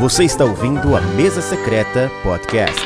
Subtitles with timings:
[0.00, 2.80] Você está ouvindo a Mesa Secreta Podcast.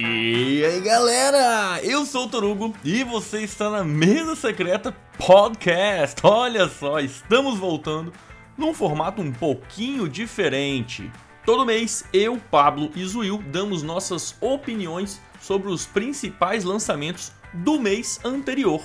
[0.00, 6.18] E aí galera, eu sou o Torugo e você está na Mesa Secreta Podcast.
[6.22, 8.14] Olha só, estamos voltando
[8.56, 11.12] num formato um pouquinho diferente.
[11.44, 18.20] Todo mês, eu, Pablo e Zuil damos nossas opiniões sobre os principais lançamentos do mês
[18.24, 18.82] anterior.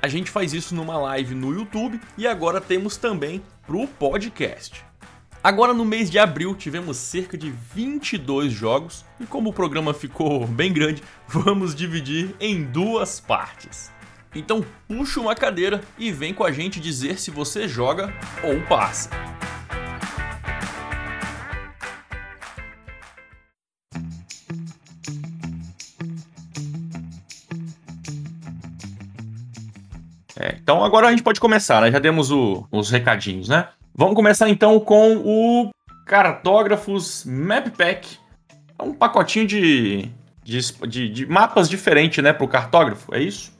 [0.00, 4.84] A gente faz isso numa live no YouTube e agora temos também pro podcast.
[5.42, 10.46] Agora no mês de abril tivemos cerca de 22 jogos e como o programa ficou
[10.48, 13.90] bem grande, vamos dividir em duas partes.
[14.34, 18.12] Então puxa uma cadeira e vem com a gente dizer se você joga
[18.42, 19.10] ou passa.
[30.38, 31.90] É, então agora a gente pode começar, né?
[31.90, 33.68] Já demos o, os recadinhos, né?
[33.94, 35.70] Vamos começar então com o
[36.06, 38.18] Cartógrafos Map Pack.
[38.78, 40.10] É um pacotinho de,
[40.42, 43.56] de, de, de mapas diferente, né, para o cartógrafo, é isso?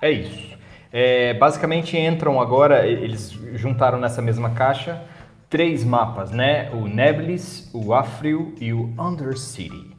[0.00, 0.56] É isso.
[0.90, 5.02] É, basicamente entram agora, eles juntaram nessa mesma caixa
[5.48, 6.70] três mapas, né?
[6.72, 9.95] O Neblis, o Afril e o Undercity.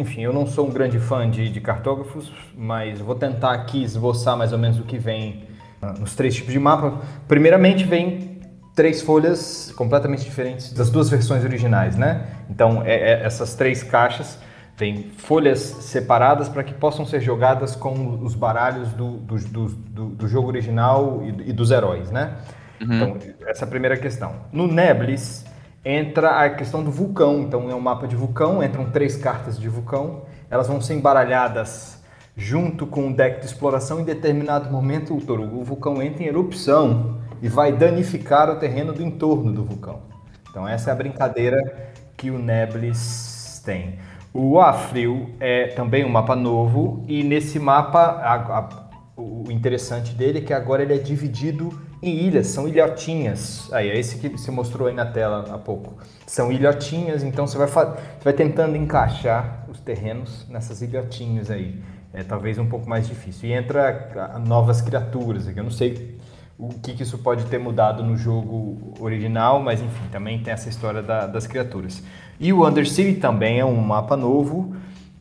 [0.00, 4.34] Enfim, eu não sou um grande fã de, de cartógrafos, mas vou tentar aqui esboçar
[4.34, 5.44] mais ou menos o que vem
[5.82, 7.02] ah, nos três tipos de mapa.
[7.28, 8.40] Primeiramente vem
[8.74, 12.28] três folhas completamente diferentes das duas versões originais, né?
[12.48, 14.38] Então é, é, essas três caixas
[14.74, 20.28] têm folhas separadas para que possam ser jogadas com os baralhos do, do, do, do
[20.28, 22.38] jogo original e, e, dos heróis, né?
[22.80, 22.94] Uhum.
[22.94, 24.34] Então essa é a primeira questão.
[24.50, 25.44] No Neblis
[25.84, 27.40] entra a questão do vulcão.
[27.40, 32.00] Então é um mapa de vulcão, entram três cartas de vulcão, elas vão ser embaralhadas
[32.36, 34.00] junto com o deck de exploração.
[34.00, 39.52] Em determinado momento, o, vulcão entra em erupção e vai danificar o terreno do entorno
[39.52, 40.02] do vulcão.
[40.48, 43.98] Então essa é a brincadeira que o Neblis tem.
[44.32, 50.38] O Afril é também um mapa novo e nesse mapa a, a, o interessante dele
[50.38, 53.68] é que agora ele é dividido em ilhas, são ilhotinhas.
[53.72, 55.94] Aí, é esse que se mostrou aí na tela há pouco.
[56.26, 57.86] São ilhotinhas, então você vai, você
[58.24, 61.80] vai tentando encaixar os terrenos nessas ilhotinhas aí.
[62.12, 63.48] É talvez um pouco mais difícil.
[63.48, 66.18] E entra novas criaturas, eu não sei
[66.58, 70.68] o que, que isso pode ter mudado no jogo original, mas enfim, também tem essa
[70.68, 72.02] história da, das criaturas.
[72.38, 74.74] E o Undercity também é um mapa novo,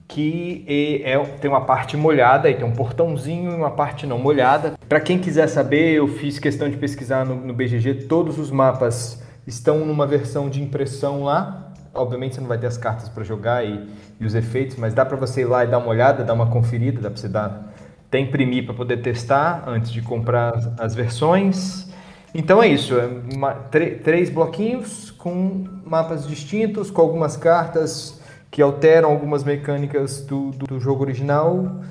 [0.09, 4.17] que é, é, tem uma parte molhada e tem um portãozinho e uma parte não
[4.17, 4.73] molhada.
[4.89, 9.23] Para quem quiser saber, eu fiz questão de pesquisar no, no, BGG, todos os mapas
[9.45, 11.71] estão numa versão de impressão lá.
[11.93, 13.87] Obviamente você não vai ter as cartas para jogar e,
[14.19, 16.47] e, os efeitos, mas dá para você ir lá e dar uma olhada, dar uma
[16.47, 17.71] conferida, dá para você dar,
[18.07, 21.87] até imprimir para poder testar antes de comprar as, as versões.
[22.33, 28.18] Então é isso, é uma, três bloquinhos com mapas distintos, com algumas cartas
[28.51, 31.81] que alteram algumas mecânicas do, do, do jogo original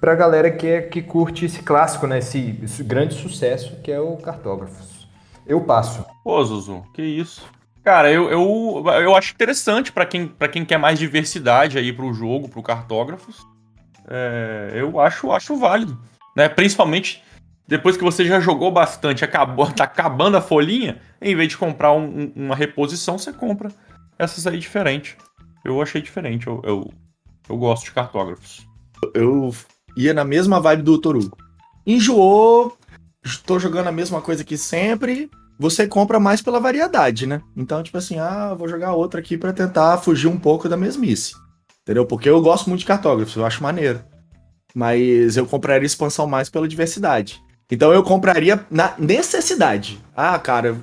[0.00, 2.18] para a galera que, é, que curte esse clássico, né?
[2.18, 5.08] Esse, esse, grande sucesso que é o Cartógrafos.
[5.46, 6.04] Eu passo.
[6.24, 7.44] Pô, Zuzu, que isso.
[7.84, 12.48] Cara, eu, eu, eu acho interessante para quem, quem quer mais diversidade aí pro jogo,
[12.48, 13.46] pro Cartógrafos.
[14.08, 15.98] É, eu acho, acho válido.
[16.34, 16.48] Né?
[16.48, 17.22] Principalmente
[17.66, 21.92] depois que você já jogou bastante, acabou, tá acabando a folhinha, em vez de comprar
[21.92, 23.70] um, uma reposição, você compra
[24.18, 25.16] essas aí diferentes
[25.66, 26.46] eu achei diferente.
[26.46, 26.92] Eu, eu,
[27.48, 28.66] eu gosto de cartógrafos.
[29.14, 29.54] Eu
[29.96, 31.36] ia na mesma vibe do Torugo.
[31.86, 32.76] Enjoou,
[33.24, 35.30] estou jogando a mesma coisa que sempre.
[35.58, 37.40] Você compra mais pela variedade, né?
[37.56, 41.34] Então, tipo assim, ah, vou jogar outra aqui para tentar fugir um pouco da mesmice.
[41.82, 42.04] Entendeu?
[42.04, 44.00] Porque eu gosto muito de cartógrafos, eu acho maneiro.
[44.74, 47.40] Mas eu compraria expansão mais pela diversidade.
[47.70, 49.98] Então eu compraria na necessidade.
[50.14, 50.76] Ah, cara,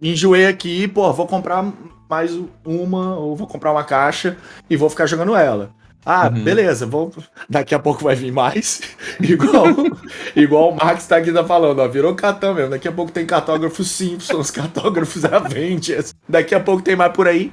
[0.00, 1.64] enjoei aqui, pô, vou comprar
[2.08, 4.36] mais uma, ou vou comprar uma caixa
[4.68, 5.70] e vou ficar jogando ela.
[6.06, 6.44] Ah, uhum.
[6.44, 7.10] beleza, vou...
[7.48, 8.82] daqui a pouco vai vir mais.
[9.20, 9.64] igual,
[10.36, 12.70] igual o Max tá aqui tá falando, ó, virou cartão mesmo.
[12.70, 16.14] Daqui a pouco tem cartógrafos Simpsons, cartógrafos Avengers.
[16.28, 17.50] Daqui a pouco tem mais por aí.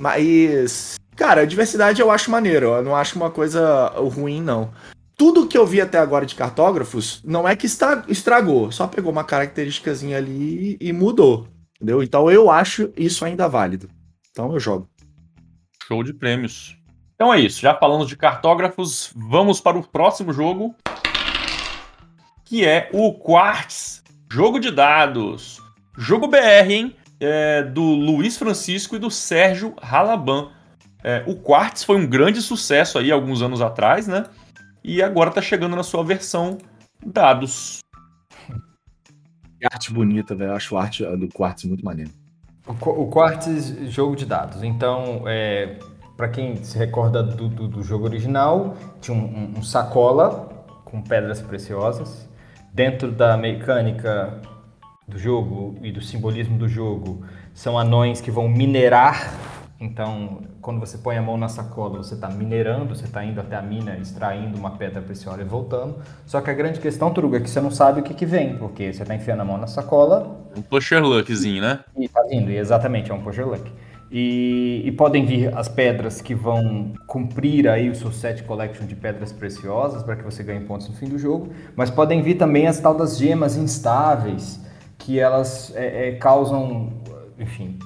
[0.00, 2.68] Mas, cara, a diversidade eu acho maneiro.
[2.68, 4.70] Eu não acho uma coisa ruim, não.
[5.14, 7.66] Tudo que eu vi até agora de cartógrafos não é que
[8.08, 11.46] estragou, só pegou uma característicazinha ali e mudou.
[11.80, 12.02] Entendeu?
[12.02, 13.88] Então eu acho isso ainda válido.
[14.30, 14.88] Então eu jogo.
[15.86, 16.76] Show de prêmios.
[17.14, 17.60] Então é isso.
[17.60, 20.74] Já falamos de cartógrafos, vamos para o próximo jogo.
[22.44, 24.02] Que é o Quartz.
[24.30, 25.60] Jogo de dados.
[25.96, 26.96] Jogo BR, hein?
[27.18, 30.50] É, do Luiz Francisco e do Sérgio Ralaban.
[31.02, 34.24] É, o Quartz foi um grande sucesso aí alguns anos atrás, né?
[34.82, 36.58] e agora tá chegando na sua versão
[37.04, 37.80] dados.
[39.60, 40.52] Que arte bonita, velho.
[40.52, 42.10] Eu acho a arte do Quartz muito maneiro.
[42.66, 44.62] O, o Quartz, jogo de dados.
[44.62, 45.76] Então, é,
[46.16, 51.02] para quem se recorda do, do, do, jogo original, tinha um, um, um sacola com
[51.02, 52.26] pedras preciosas.
[52.72, 54.40] Dentro da mecânica
[55.06, 57.22] do jogo e do simbolismo do jogo,
[57.52, 59.34] são anões que vão minerar
[59.80, 63.56] então, quando você põe a mão na sacola, você está minerando, você está indo até
[63.56, 65.96] a mina, extraindo uma pedra preciosa e voltando.
[66.26, 68.58] Só que a grande questão, Turuga, é que você não sabe o que, que vem,
[68.58, 70.38] porque você está enfiando a mão na sacola.
[70.54, 71.80] Um pusher luckzinho, né?
[71.96, 73.72] E tá vindo, exatamente, é um pusher luck.
[74.12, 78.96] E, e, podem vir as pedras que vão cumprir aí o seu set collection de
[78.96, 82.66] pedras preciosas para que você ganhe pontos no fim do jogo, mas podem vir também
[82.66, 84.60] as tal das gemas instáveis,
[84.98, 86.92] que elas é, é, causam,
[87.38, 87.78] enfim,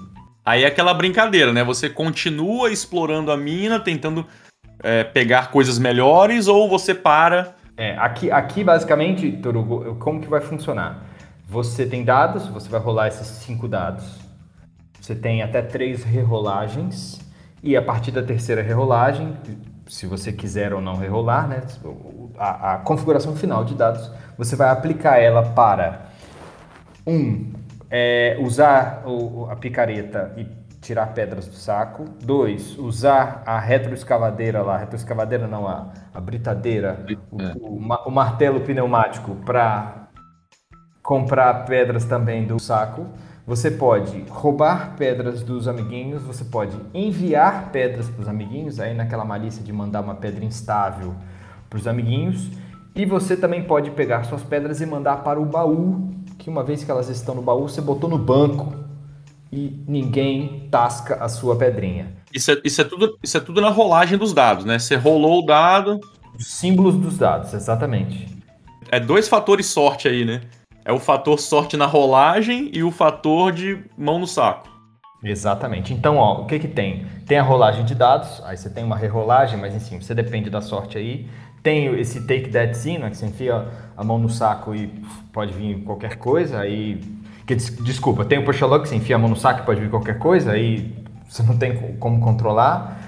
[0.44, 1.64] Aí é aquela brincadeira, né?
[1.64, 4.26] Você continua explorando a mina, tentando
[4.82, 7.55] é, pegar coisas melhores, ou você para.
[7.76, 11.02] É, aqui, aqui basicamente, Torugo, como que vai funcionar?
[11.49, 14.05] Você tem dados, você vai rolar esses cinco dados.
[15.00, 17.20] Você tem até três rerolagens,
[17.62, 19.35] e a partir da terceira rerolagem,
[19.87, 21.62] se você quiser ou não rerolar, né?
[22.38, 26.06] A, a configuração final de dados, você vai aplicar ela para
[27.06, 27.52] um
[27.96, 30.44] é, usar o, a picareta e
[30.81, 32.05] tirar pedras do saco.
[32.20, 37.52] Dois, usar a retroescavadeira lá, retroescavadeira não, a, a britadeira, o, é.
[37.56, 40.08] o, o martelo pneumático para
[41.05, 43.06] comprar pedras também do saco.
[43.46, 49.25] Você pode roubar pedras dos amiguinhos, você pode enviar pedras para os amiguinhos, aí naquela
[49.25, 51.14] malícia de mandar uma pedra instável
[51.70, 52.50] para os amiguinhos.
[52.96, 56.13] E você também pode pegar suas pedras e mandar para o baú
[56.44, 58.75] que uma vez que elas estão no baú, você botou no banco
[59.50, 62.12] e ninguém tasca a sua pedrinha.
[62.35, 64.79] Isso é, isso é, tudo, isso é tudo na rolagem dos dados, né?
[64.79, 65.99] Você rolou o dado.
[66.38, 68.29] Os símbolos dos dados, exatamente.
[68.91, 70.43] É dois fatores sorte aí, né?
[70.85, 74.69] É o fator sorte na rolagem e o fator de mão no saco.
[75.23, 75.94] Exatamente.
[75.94, 77.06] Então, ó, o que que tem?
[77.26, 80.61] Tem a rolagem de dados, aí você tem uma rerolagem, mas enfim, você depende da
[80.61, 81.26] sorte aí.
[81.64, 83.66] Tem esse take that sim, né, que você enfia
[83.96, 84.87] a mão no saco e
[85.32, 87.00] pode vir qualquer coisa, aí...
[87.44, 89.81] Que, desculpa, tem o push luck, que você enfia a mão no saco e pode
[89.81, 90.94] vir qualquer coisa, aí
[91.28, 93.00] você não tem como controlar.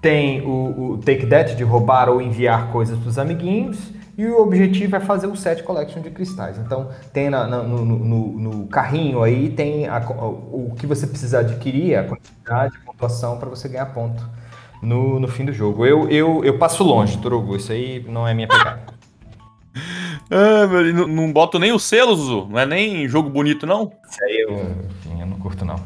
[0.00, 3.92] Tem o, o take that, de roubar ou enviar coisas para os amiguinhos.
[4.16, 6.56] E o objetivo é fazer o set collection de cristais.
[6.58, 11.40] Então, tem na, na, no, no, no, carrinho aí, tem a, o que você precisa
[11.40, 14.24] adquirir, a quantidade, a pontuação para você ganhar ponto
[14.84, 15.84] no, no fim do jogo.
[15.86, 18.82] Eu, eu, eu passo longe, Turugu, isso aí não é minha pegada.
[20.30, 22.48] ah, meu, não, não boto nem o selo, Zuzu.
[22.50, 23.92] Não é nem jogo bonito, não?
[24.08, 24.50] Isso aí eu,
[25.18, 25.76] eu não curto, não.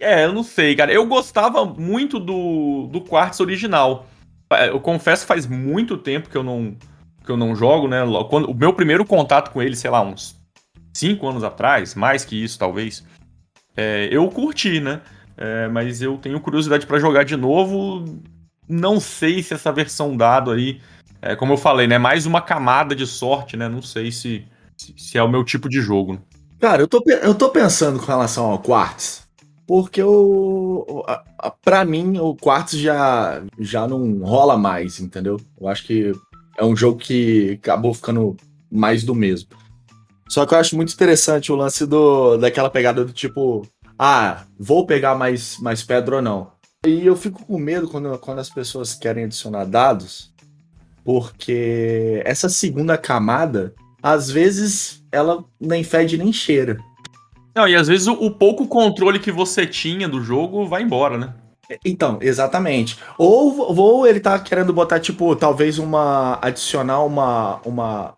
[0.00, 0.92] É, eu não sei, cara.
[0.92, 4.06] Eu gostava muito do, do Quartz original.
[4.68, 6.74] Eu confesso que faz muito tempo que eu não,
[7.24, 7.98] que eu não jogo, né?
[8.30, 10.36] Quando, o meu primeiro contato com ele, sei lá, uns
[10.94, 13.04] 5 anos atrás, mais que isso, talvez.
[13.76, 15.00] É, eu curti, né?
[15.38, 18.20] É, mas eu tenho curiosidade para jogar de novo.
[18.68, 20.80] Não sei se essa versão dado aí,
[21.22, 21.96] é, como eu falei, né?
[21.96, 23.68] Mais uma camada de sorte, né?
[23.68, 24.44] Não sei se,
[24.76, 26.20] se é o meu tipo de jogo.
[26.60, 29.28] Cara, eu tô, eu tô pensando com relação ao Quartz,
[29.64, 31.04] porque o,
[31.64, 35.40] para mim o Quartz já, já não rola mais, entendeu?
[35.60, 36.12] Eu acho que
[36.58, 38.36] é um jogo que acabou ficando
[38.70, 39.50] mais do mesmo.
[40.28, 43.66] Só que eu acho muito interessante o lance do, daquela pegada do tipo,
[43.98, 46.52] ah, vou pegar mais, mais pedra ou não.
[46.86, 50.32] E eu fico com medo quando, quando as pessoas querem adicionar dados,
[51.04, 56.78] porque essa segunda camada, às vezes, ela nem fede nem cheira.
[57.56, 61.18] Não, e às vezes o, o pouco controle que você tinha do jogo vai embora,
[61.18, 61.34] né?
[61.84, 62.98] Então, exatamente.
[63.18, 66.38] Ou, ou ele tá querendo botar, tipo, talvez uma.
[66.40, 68.14] adicionar uma, uma,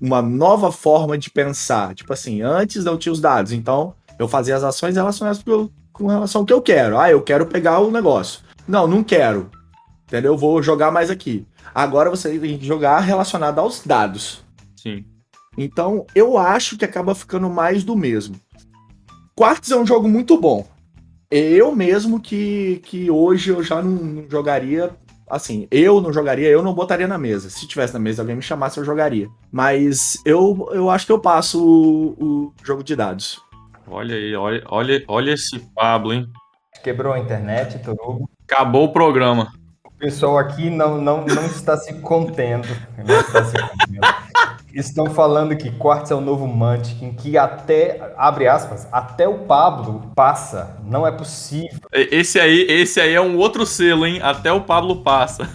[0.00, 1.94] uma nova forma de pensar.
[1.94, 6.06] Tipo assim, antes não tinha os dados, então eu fazia as ações relacionadas pro, com
[6.06, 6.98] relação ao que eu quero.
[6.98, 8.40] Ah, eu quero pegar o negócio.
[8.66, 9.50] Não, não quero.
[10.06, 10.32] Entendeu?
[10.32, 11.46] Eu vou jogar mais aqui.
[11.74, 14.42] Agora você tem que jogar relacionado aos dados.
[14.76, 15.04] Sim.
[15.56, 18.36] Então, eu acho que acaba ficando mais do mesmo.
[19.36, 20.66] Quartz é um jogo muito bom.
[21.30, 24.96] Eu mesmo que, que hoje eu já não, não jogaria
[25.28, 27.50] assim, eu não jogaria, eu não botaria na mesa.
[27.50, 29.28] Se tivesse na mesa alguém me chamasse, eu jogaria.
[29.52, 33.40] Mas eu, eu acho que eu passo o, o jogo de dados.
[33.90, 36.26] Olha aí, olha, olha, olha esse Pablo, hein?
[36.82, 38.28] Quebrou a internet, Torugo.
[38.44, 39.50] Acabou o programa.
[39.84, 42.68] O pessoal aqui não, não, não está se contendo.
[42.98, 44.06] Não está se contendo.
[44.72, 50.12] Estão falando que Quartz é o novo Munchkin, que até, abre aspas, até o Pablo
[50.14, 50.76] passa.
[50.84, 51.80] Não é possível.
[51.92, 54.20] Esse aí, esse aí é um outro selo, hein?
[54.22, 55.48] Até o Pablo passa.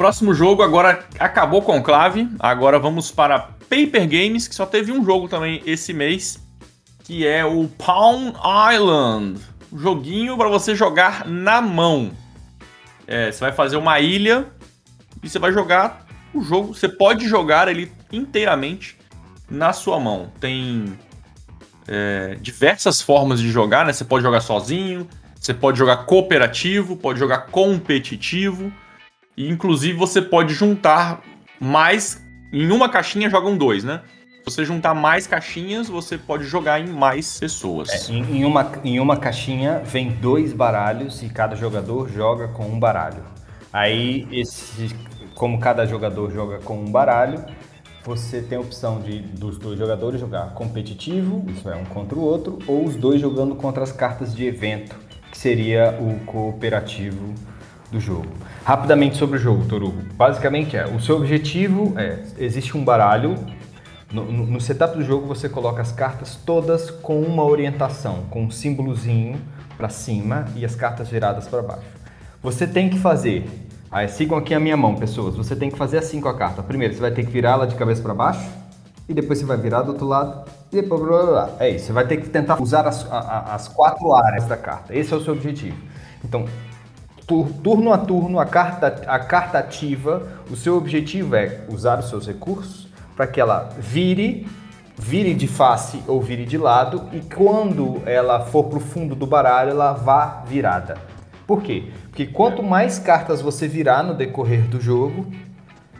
[0.00, 2.26] Próximo jogo agora acabou com Conclave.
[2.38, 6.42] Agora vamos para Paper Games, que só teve um jogo também esse mês,
[7.04, 8.32] que é o Palm
[8.74, 9.38] Island.
[9.70, 12.12] Um joguinho para você jogar na mão.
[13.06, 14.46] É, você vai fazer uma ilha
[15.22, 16.74] e você vai jogar o jogo.
[16.74, 18.96] Você pode jogar ele inteiramente
[19.50, 20.32] na sua mão.
[20.40, 20.98] Tem
[21.86, 23.92] é, diversas formas de jogar, né?
[23.92, 25.06] Você pode jogar sozinho,
[25.38, 28.72] você pode jogar cooperativo, pode jogar competitivo.
[29.40, 31.22] E inclusive você pode juntar
[31.58, 32.22] mais.
[32.52, 34.02] Em uma caixinha jogam dois, né?
[34.38, 37.88] Se você juntar mais caixinhas, você pode jogar em mais pessoas.
[37.88, 42.66] É, em, em, uma, em uma caixinha vem dois baralhos e cada jogador joga com
[42.66, 43.24] um baralho.
[43.72, 44.94] Aí, esse,
[45.34, 47.42] como cada jogador joga com um baralho,
[48.04, 52.22] você tem a opção de dos dois jogadores jogar competitivo, isso é um contra o
[52.22, 54.96] outro, ou os dois jogando contra as cartas de evento,
[55.30, 57.34] que seria o cooperativo
[57.90, 58.26] do jogo.
[58.64, 60.02] Rapidamente sobre o jogo, Torugo.
[60.14, 63.34] Basicamente é, o seu objetivo é, existe um baralho
[64.12, 68.50] no, no, setup do jogo você coloca as cartas todas com uma orientação, com um
[68.50, 69.40] símbolozinho
[69.76, 71.86] para cima e as cartas viradas para baixo.
[72.42, 73.48] Você tem que fazer,
[73.88, 75.36] aí sigam aqui a minha mão, pessoas.
[75.36, 76.60] Você tem que fazer assim com a carta.
[76.60, 78.50] Primeiro você vai ter que virá-la de cabeça para baixo
[79.08, 81.50] e depois você vai virar do outro lado e depois blá, blá, blá.
[81.60, 81.86] é isso.
[81.86, 84.92] Você vai ter que tentar usar as, a, as quatro áreas da carta.
[84.92, 85.76] Esse é o seu objetivo.
[86.24, 86.46] Então
[87.62, 92.26] turno a turno, a carta, a carta ativa, o seu objetivo é usar os seus
[92.26, 94.46] recursos para que ela vire,
[94.98, 99.26] vire de face ou vire de lado e quando ela for para o fundo do
[99.26, 100.96] baralho, ela vá virada.
[101.46, 101.90] Por quê?
[102.04, 105.26] Porque quanto mais cartas você virar no decorrer do jogo,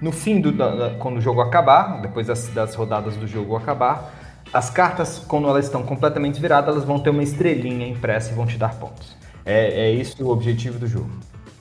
[0.01, 4.13] no fim do da, quando o jogo acabar, depois das, das rodadas do jogo acabar,
[4.53, 8.47] as cartas, quando elas estão completamente viradas, elas vão ter uma estrelinha impressa e vão
[8.47, 9.17] te dar pontos.
[9.51, 11.11] É, é isso o objetivo do jogo.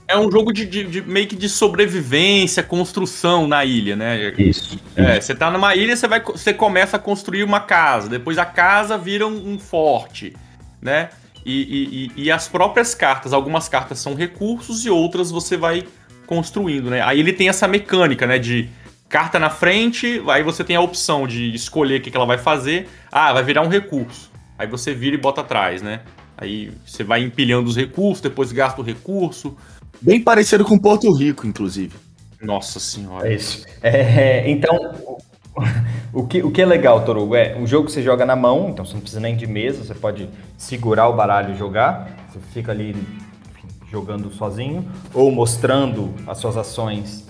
[0.07, 4.33] É um jogo de, de, de, meio que de sobrevivência, construção na ilha, né?
[4.37, 4.79] Isso.
[4.95, 8.45] É, você tá numa ilha, você, vai, você começa a construir uma casa, depois a
[8.45, 10.35] casa vira um, um forte,
[10.81, 11.09] né?
[11.45, 15.83] E, e, e, as próprias cartas, algumas cartas são recursos e outras você vai
[16.27, 17.01] construindo, né?
[17.01, 18.37] Aí ele tem essa mecânica, né?
[18.37, 18.69] De
[19.07, 22.37] carta na frente, aí você tem a opção de escolher o que, que ela vai
[22.37, 22.87] fazer.
[23.11, 24.29] Ah, vai virar um recurso.
[24.57, 26.01] Aí você vira e bota atrás, né?
[26.41, 29.57] Aí você vai empilhando os recursos, depois gasta o recurso.
[30.01, 31.93] Bem parecido com Porto Rico, inclusive.
[32.41, 33.27] Nossa senhora.
[33.27, 33.65] É isso.
[33.81, 34.77] É, então,
[36.13, 38.85] o que, o que é legal, Torugo, é o jogo você joga na mão, então
[38.85, 42.09] você não precisa nem de mesa, você pode segurar o baralho e jogar.
[42.29, 47.27] Você fica ali enfim, jogando sozinho ou mostrando as suas ações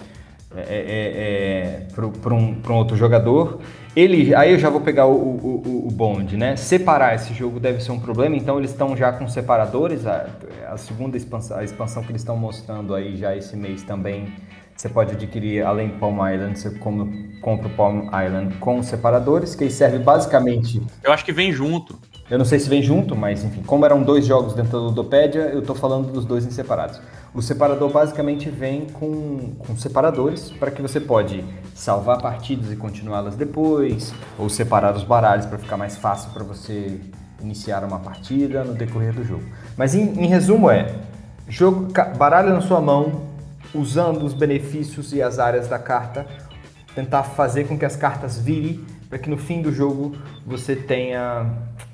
[0.55, 3.59] é, é, é, para um, um outro jogador.
[3.95, 6.55] Ele, aí eu já vou pegar o, o, o bonde, né?
[6.55, 10.07] Separar esse jogo deve ser um problema, então eles estão já com separadores.
[10.07, 10.27] A,
[10.69, 14.33] a segunda expansão, a expansão que eles estão mostrando aí já esse mês também.
[14.75, 16.69] Você pode adquirir, além do Palm Island, você
[17.41, 20.81] compra o Palm Island com separadores, que serve basicamente.
[21.03, 21.99] Eu acho que vem junto.
[22.29, 25.49] Eu não sei se vem junto, mas enfim, como eram dois jogos dentro da Ludopédia,
[25.51, 27.01] eu estou falando dos dois em separados.
[27.33, 31.43] O separador basicamente vem com, com separadores para que você pode
[31.75, 37.00] salvar partidas e continuá-las depois, ou separar os baralhos para ficar mais fácil para você
[37.41, 39.43] iniciar uma partida no decorrer do jogo.
[39.77, 40.95] Mas em, em resumo é,
[41.48, 43.27] jogo baralho na sua mão,
[43.74, 46.25] usando os benefícios e as áreas da carta,
[46.95, 51.45] tentar fazer com que as cartas virem para que no fim do jogo você tenha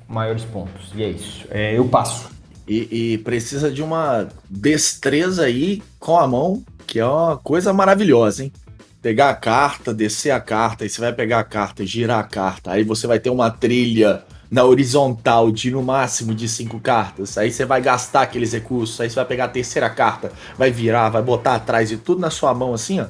[0.08, 0.92] maiores pontos.
[0.94, 1.46] E é isso.
[1.50, 2.35] É, eu passo.
[2.68, 8.42] E, e, precisa de uma destreza aí com a mão, que é uma coisa maravilhosa,
[8.42, 8.52] hein?
[9.00, 12.72] Pegar a carta, descer a carta, aí você vai pegar a carta girar a carta.
[12.72, 17.38] Aí você vai ter uma trilha na horizontal de no máximo de cinco cartas.
[17.38, 19.00] Aí você vai gastar aqueles recursos.
[19.00, 22.30] Aí você vai pegar a terceira carta, vai virar, vai botar atrás e tudo na
[22.30, 23.06] sua mão assim, ó.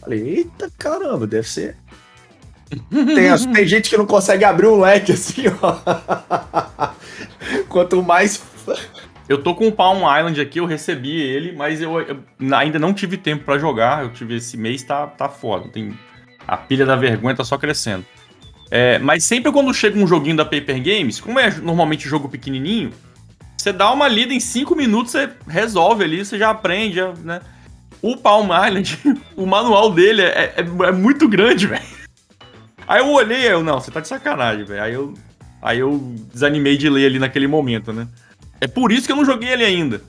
[0.00, 1.76] Falei, eita caramba, deve ser.
[2.90, 6.92] Tem, tem gente que não consegue abrir um leque assim, ó.
[7.68, 8.42] Quanto mais
[9.28, 12.18] eu tô com o Palm Island aqui, eu recebi ele, mas eu, eu
[12.56, 14.02] ainda não tive tempo para jogar.
[14.02, 15.68] Eu tive esse mês, tá, tá foda.
[15.68, 15.96] Tem,
[16.46, 18.06] a pilha da vergonha tá só crescendo.
[18.70, 22.90] É, mas sempre quando chega um joguinho da Paper Games, como é normalmente jogo pequenininho,
[23.56, 27.40] você dá uma lida em 5 minutos, você resolve ali, você já aprende, né?
[28.00, 28.98] O Palm Island,
[29.36, 31.98] o manual dele é, é, é muito grande, velho.
[32.86, 34.82] Aí eu olhei, eu, não, você tá de sacanagem, velho.
[34.82, 35.14] Aí eu,
[35.60, 38.08] aí eu desanimei de ler ali naquele momento, né?
[38.60, 40.02] É por isso que eu não joguei ele ainda.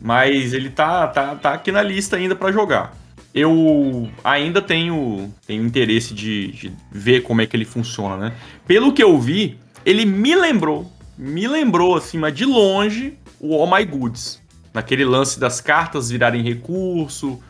[0.00, 2.94] Mas ele tá, tá, tá aqui na lista ainda para jogar.
[3.34, 8.32] Eu ainda tenho, tenho interesse de, de ver como é que ele funciona, né?
[8.66, 13.66] Pelo que eu vi, ele me lembrou, me lembrou, assim, mas de longe, o Oh
[13.66, 14.40] My Goods.
[14.72, 17.40] Naquele lance das cartas virarem recurso,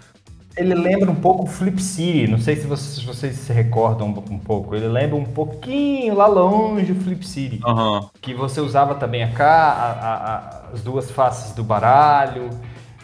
[0.56, 4.06] Ele lembra um pouco o Flip City, não sei se vocês, se vocês se recordam
[4.08, 4.74] um, um pouco.
[4.76, 7.60] Ele lembra um pouquinho lá longe o Flip City.
[7.64, 8.08] Aham.
[8.20, 12.50] Que você usava também a cá, a- a- a- as duas faces do baralho.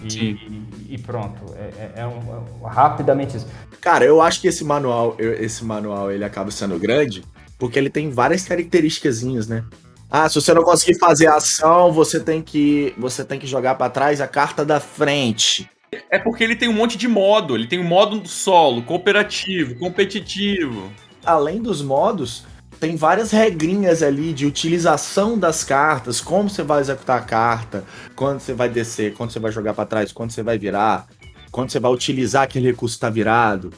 [0.02, 1.42] E, e- e pronto.
[1.56, 3.46] É, é- é um- é rapidamente isso.
[3.80, 7.22] Cara, eu acho que esse manual, esse manual ele acaba sendo grande
[7.58, 9.64] porque ele tem várias características, né?
[10.10, 13.74] Ah, se você não conseguir fazer a ação, você tem que você tem que jogar
[13.74, 15.68] pra trás a carta da frente.
[16.10, 17.54] É porque ele tem um monte de modo.
[17.54, 20.90] Ele tem um modo solo, cooperativo, competitivo.
[21.24, 22.44] Além dos modos,
[22.78, 28.40] tem várias regrinhas ali de utilização das cartas, como você vai executar a carta, quando
[28.40, 31.06] você vai descer, quando você vai jogar pra trás, quando você vai virar,
[31.50, 33.72] quando você vai utilizar aquele recurso que tá virado.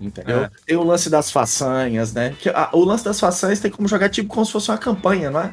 [0.00, 0.44] Entendeu?
[0.44, 0.50] É.
[0.64, 2.34] Tem o lance das façanhas, né?
[2.40, 5.40] Que, o lance das façanhas tem como jogar tipo como se fosse uma campanha, não
[5.40, 5.52] é?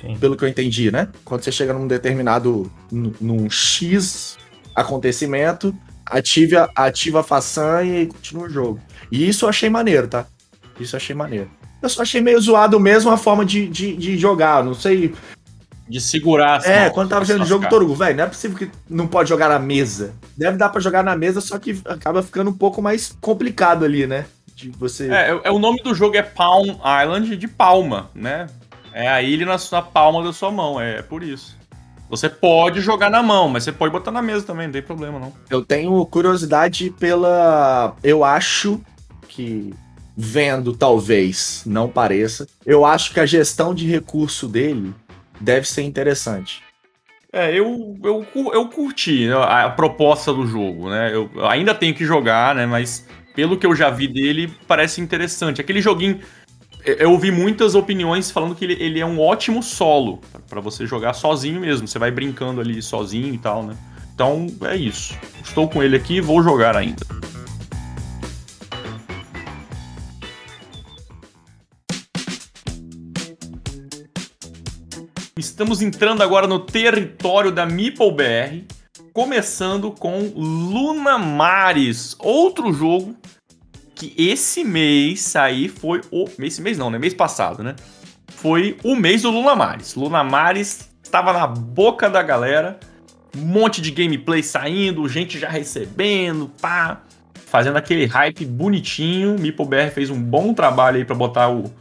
[0.00, 0.16] Sim.
[0.18, 1.08] Pelo que eu entendi, né?
[1.24, 2.70] Quando você chega num determinado.
[2.90, 4.38] num- num X
[4.74, 5.74] acontecimento,
[6.06, 8.80] ative a, ativa a façanha e continua o jogo.
[9.10, 10.26] E isso eu achei maneiro, tá?
[10.78, 11.50] Isso eu achei maneiro.
[11.82, 14.62] Eu só achei meio zoado mesmo a forma de, de, de jogar.
[14.62, 15.14] Não sei.
[15.88, 17.68] De segurar as É, mãos, quando tava as vendo o jogo.
[17.68, 20.14] Torugo, velho, não é possível que não pode jogar na mesa.
[20.36, 24.06] Deve dar pra jogar na mesa, só que acaba ficando um pouco mais complicado ali,
[24.06, 24.26] né?
[24.54, 25.10] De você.
[25.10, 26.68] É, é, é, o nome do jogo é Palm
[27.02, 28.46] Island de palma, né?
[28.92, 31.56] É a ilha na sua palma da sua mão, é por isso.
[32.12, 35.18] Você pode jogar na mão, mas você pode botar na mesa também, não tem problema
[35.18, 35.32] não.
[35.48, 37.96] Eu tenho curiosidade pela.
[38.04, 38.78] Eu acho
[39.26, 39.72] que,
[40.14, 44.94] vendo talvez, não pareça, eu acho que a gestão de recurso dele
[45.40, 46.62] deve ser interessante.
[47.32, 51.14] É, eu, eu, eu curti a, a proposta do jogo, né?
[51.14, 52.66] Eu, eu ainda tenho que jogar, né?
[52.66, 55.62] Mas pelo que eu já vi dele, parece interessante.
[55.62, 56.20] Aquele joguinho.
[56.84, 61.12] Eu- ouvi muitas opiniões falando que ele, ele é um ótimo solo pra você jogar
[61.14, 61.86] sozinho mesmo.
[61.86, 63.76] Você vai brincando ali sozinho e tal, né?
[64.14, 65.16] Então é isso.
[65.42, 67.04] Estou com ele aqui e vou jogar ainda.
[75.36, 78.64] Estamos entrando agora no território da Meeple BR,
[79.12, 83.16] começando com Luna Mares, outro jogo
[84.10, 86.98] que esse mês aí foi o esse mês não, né?
[86.98, 87.74] Mês passado, né?
[88.28, 89.94] Foi o mês do Luna Mares.
[89.94, 92.80] Luna Mares estava na boca da galera,
[93.36, 97.02] um monte de gameplay saindo, gente já recebendo, pá,
[97.46, 99.36] fazendo aquele hype bonitinho.
[99.38, 101.72] Meeple BR fez um bom trabalho aí para botar o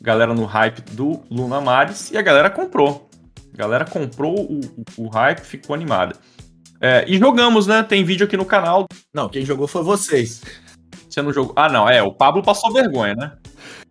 [0.00, 3.08] galera no hype do Luna Mares e a galera comprou.
[3.54, 6.14] A galera comprou o, o- o hype, ficou animada.
[6.80, 7.82] É, e jogamos, né?
[7.82, 8.86] Tem vídeo aqui no canal.
[9.12, 10.42] Não, quem jogou foi vocês.
[11.08, 11.52] Você não jogou.
[11.56, 12.02] Ah, não, é.
[12.02, 13.32] O Pablo passou vergonha, né?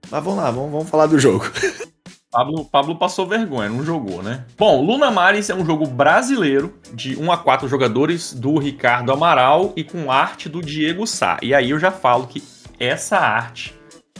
[0.09, 1.45] Mas vamos lá, vamos, vamos falar do jogo.
[2.29, 4.45] Pablo, Pablo passou vergonha, não jogou, né?
[4.57, 9.73] Bom, Luna Mares é um jogo brasileiro de 1 a 4 jogadores do Ricardo Amaral
[9.75, 11.37] e com arte do Diego Sá.
[11.41, 12.43] E aí eu já falo que
[12.79, 13.73] essa arte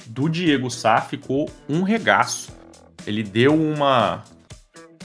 [0.08, 2.50] do Diego Sá ficou um regaço.
[3.06, 4.24] Ele deu uma,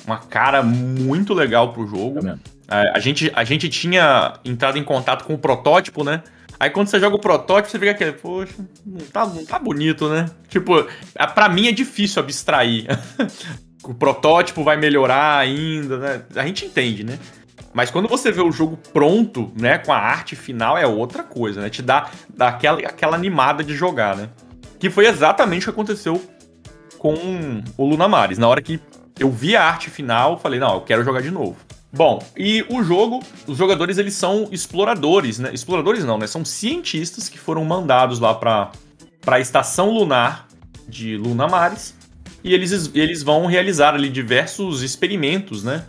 [0.07, 2.27] uma cara muito legal pro jogo.
[2.27, 2.53] É.
[2.73, 6.23] É, a, gente, a gente tinha entrado em contato com o protótipo, né?
[6.63, 8.55] Aí quando você joga o protótipo, você fica aquele, poxa,
[8.87, 10.31] não tá, não tá bonito, né?
[10.49, 10.87] Tipo,
[11.35, 12.87] pra mim é difícil abstrair.
[13.83, 16.23] o protótipo vai melhorar ainda, né?
[16.37, 17.19] A gente entende, né?
[17.75, 21.61] Mas quando você vê o jogo pronto, né, com a arte final, é outra coisa,
[21.61, 21.69] né?
[21.69, 24.29] Te dá, dá aquela, aquela animada de jogar, né?
[24.79, 26.23] Que foi exatamente o que aconteceu
[26.97, 28.39] com o Luna Mares.
[28.39, 28.79] Na hora que
[29.19, 31.57] eu vi a arte final, falei, não, eu quero jogar de novo.
[31.93, 35.51] Bom, e o jogo, os jogadores eles são exploradores, né?
[35.53, 36.27] Exploradores não, né?
[36.27, 38.73] São cientistas que foram mandados lá para
[39.21, 40.49] para a estação lunar
[40.89, 41.95] de Luna Mares
[42.43, 45.85] e eles, eles vão realizar ali diversos experimentos, né?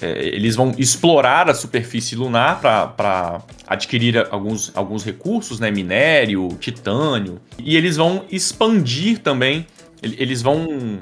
[0.00, 5.70] É, eles vão explorar a superfície lunar para adquirir alguns, alguns recursos, né?
[5.72, 7.40] Minério, titânio.
[7.58, 9.66] E eles vão expandir também.
[10.02, 11.00] ele- Eles vão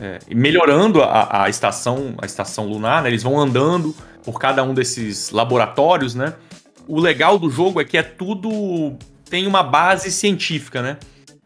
[0.00, 3.08] é, melhorando a, a estação a estação lunar, né?
[3.10, 6.34] Eles vão andando por cada um desses laboratórios, né?
[6.86, 8.94] O legal do jogo é que é tudo
[9.28, 10.96] tem uma base científica, né?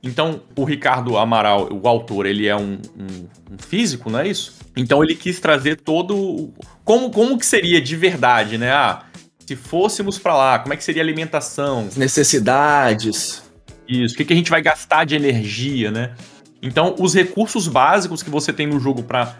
[0.05, 4.55] Então, o Ricardo Amaral, o autor, ele é um, um- um físico, não é isso?
[4.77, 6.53] Então ele quis trazer todo.
[6.85, 8.73] Como, como que seria de verdade, né?
[8.73, 9.05] Ah,
[9.47, 11.87] se fôssemos pra lá, como é que seria a alimentação?
[11.89, 13.43] As necessidades.
[13.89, 16.15] Isso, o que, que a gente vai gastar de energia, né?
[16.63, 19.37] Então, os recursos básicos que você tem no jogo pra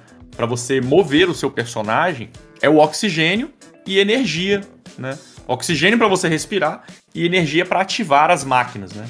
[0.49, 2.31] você mover o seu personagem
[2.61, 3.51] é o oxigênio
[3.87, 4.61] e energia,
[4.99, 5.17] né?
[5.47, 9.07] Oxigênio pra você respirar e energia pra ativar as máquinas, né?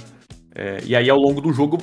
[0.55, 1.79] É, e aí, ao longo do jogo,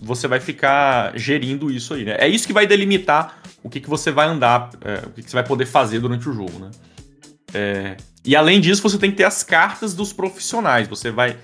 [0.00, 2.16] você vai ficar gerindo isso aí, né?
[2.18, 5.30] É isso que vai delimitar o que, que você vai andar, é, o que, que
[5.30, 6.70] você vai poder fazer durante o jogo, né?
[7.52, 10.88] É, E além disso, você tem que ter as cartas dos profissionais.
[10.88, 11.36] Você vai.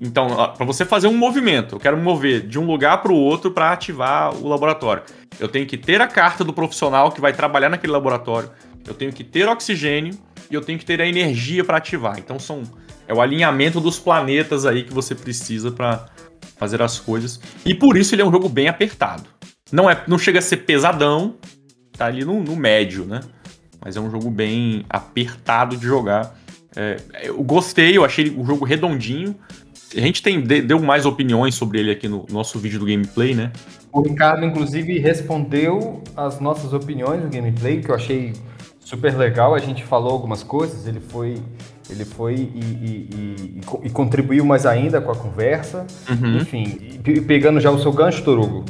[0.00, 3.16] Então, para você fazer um movimento, eu quero me mover de um lugar para o
[3.16, 5.02] outro para ativar o laboratório.
[5.38, 8.50] Eu tenho que ter a carta do profissional que vai trabalhar naquele laboratório.
[8.86, 10.18] Eu tenho que ter oxigênio
[10.50, 12.18] e eu tenho que ter a energia para ativar.
[12.18, 12.62] Então são
[13.10, 16.06] é o alinhamento dos planetas aí que você precisa para
[16.56, 17.40] fazer as coisas.
[17.66, 19.24] E por isso ele é um jogo bem apertado.
[19.72, 21.34] Não é, não chega a ser pesadão,
[21.96, 23.20] tá ali no, no médio, né?
[23.84, 26.38] Mas é um jogo bem apertado de jogar.
[26.76, 29.34] É, eu gostei, eu achei o jogo redondinho.
[29.96, 33.50] A gente tem deu mais opiniões sobre ele aqui no nosso vídeo do gameplay, né?
[33.92, 38.32] O Ricardo, inclusive, respondeu as nossas opiniões no gameplay, que eu achei
[38.78, 39.54] super legal.
[39.54, 41.34] A gente falou algumas coisas, ele foi,
[41.88, 45.86] ele foi e, e, e, e contribuiu mais ainda com a conversa.
[46.08, 46.36] Uhum.
[46.36, 48.64] Enfim, pegando já o seu gancho, Torugo.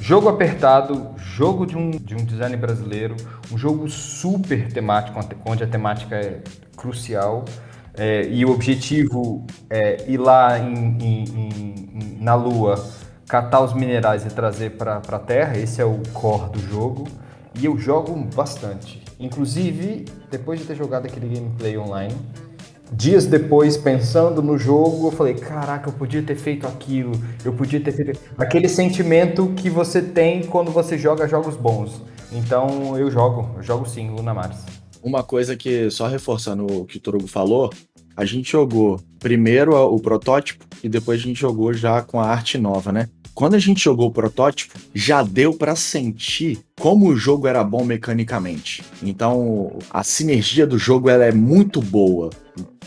[0.00, 3.14] Jogo apertado, jogo de um, de um design brasileiro,
[3.52, 6.40] um jogo super temático, onde a temática é
[6.74, 7.44] crucial.
[7.92, 12.82] É, e o objetivo é ir lá em, em, em, na Lua,
[13.28, 15.58] catar os minerais e trazer para a Terra.
[15.58, 17.06] Esse é o core do jogo.
[17.54, 19.02] E eu jogo bastante.
[19.20, 22.14] Inclusive, depois de ter jogado aquele gameplay online,
[22.92, 27.12] dias depois, pensando no jogo, eu falei: caraca, eu podia ter feito aquilo,
[27.44, 28.20] eu podia ter feito.
[28.36, 32.02] Aquele sentimento que você tem quando você joga jogos bons.
[32.32, 34.58] Então eu jogo, eu jogo sim, Luna Mars.
[35.02, 37.70] Uma coisa que, só reforçando o que o Torugo falou,
[38.16, 42.58] a gente jogou primeiro o protótipo e depois a gente jogou já com a arte
[42.58, 43.08] nova, né?
[43.36, 47.84] Quando a gente jogou o protótipo, já deu para sentir como o jogo era bom
[47.84, 48.82] mecanicamente.
[49.02, 52.30] Então, a sinergia do jogo ela é muito boa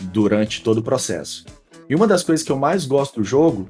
[0.02, 1.46] durante todo o processo.
[1.88, 3.70] E uma das coisas que eu mais gosto do jogo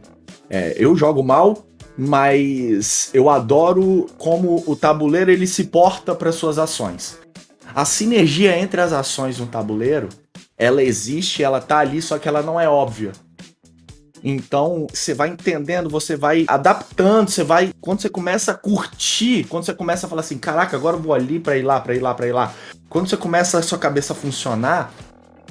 [0.49, 1.65] é, eu jogo mal,
[1.97, 7.19] mas eu adoro como o tabuleiro ele se porta para suas ações.
[7.75, 10.07] A sinergia entre as ações no tabuleiro,
[10.57, 13.11] ela existe, ela tá ali, só que ela não é óbvia.
[14.23, 17.71] Então, você vai entendendo, você vai adaptando, você vai.
[17.79, 21.13] Quando você começa a curtir, quando você começa a falar assim, caraca, agora eu vou
[21.13, 22.53] ali para ir lá, para ir lá, para ir lá.
[22.89, 24.91] Quando você começa a sua cabeça a funcionar,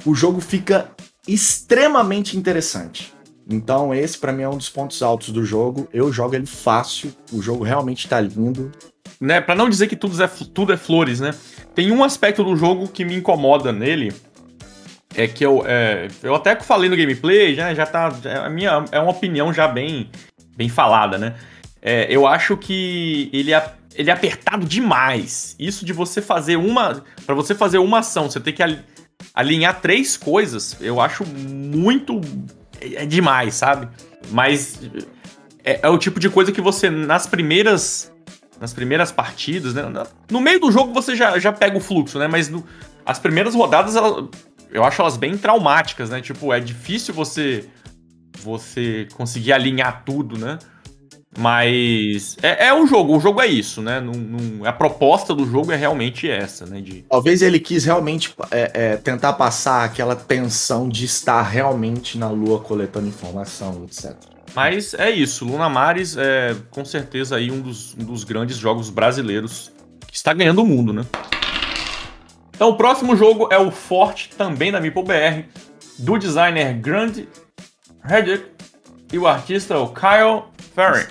[0.05, 0.91] o jogo fica
[1.27, 3.13] extremamente interessante.
[3.49, 5.87] Então, esse para mim é um dos pontos altos do jogo.
[5.91, 8.71] Eu jogo ele fácil, o jogo realmente tá lindo.
[9.19, 11.35] Né, para não dizer que tudo é, tudo é flores, né?
[11.75, 14.13] Tem um aspecto do jogo que me incomoda nele,
[15.19, 18.09] é que eu, é, eu até falei no gameplay, já, já tá.
[18.09, 20.09] Já, a minha é uma opinião já bem,
[20.55, 21.35] bem falada, né?
[21.81, 25.55] É, eu acho que ele é, ele é apertado demais.
[25.59, 27.03] Isso de você fazer uma.
[27.25, 28.63] para você fazer uma ação, você tem que
[29.33, 32.21] alinhar três coisas, eu acho muito.
[32.79, 33.89] É, é demais, sabe?
[34.31, 34.79] Mas
[35.63, 38.11] é, é, o tipo de coisa que você, nas primeiras.
[38.59, 39.83] Nas primeiras partidas, né?
[40.29, 42.27] No meio do jogo você já, já pega o fluxo, né?
[42.27, 42.65] Mas no,
[43.05, 44.29] as primeiras rodadas, ela,
[44.71, 46.21] eu acho elas bem traumáticas, né?
[46.21, 47.65] Tipo, é difícil você
[48.41, 50.57] você conseguir alinhar tudo, né?
[51.37, 53.99] Mas é, é um jogo, o jogo é isso, né?
[53.99, 56.81] Num, a proposta do jogo é realmente essa, né?
[56.81, 57.05] De...
[57.09, 62.59] Talvez ele quis realmente é, é, tentar passar aquela tensão de estar realmente na Lua
[62.59, 64.15] coletando informação, etc.
[64.55, 68.89] Mas é isso, Luna Mares é com certeza aí um dos, um dos grandes jogos
[68.89, 69.71] brasileiros
[70.07, 71.05] que está ganhando o mundo, né?
[72.59, 75.45] Então o próximo jogo é o Forte, também da MeepleBR,
[75.97, 77.19] do designer Grant
[78.03, 78.47] Hedrick
[79.13, 80.43] e o artista é o Kyle
[80.75, 81.07] Ferry.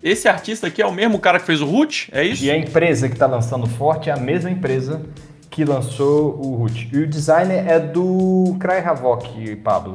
[0.00, 2.44] Esse artista aqui é o mesmo cara que fez o Root, é isso?
[2.44, 5.04] E a empresa que está lançando o Forte é a mesma empresa
[5.50, 6.90] que lançou o Root.
[6.92, 9.94] E o designer é do Cry Havoc, Pablo,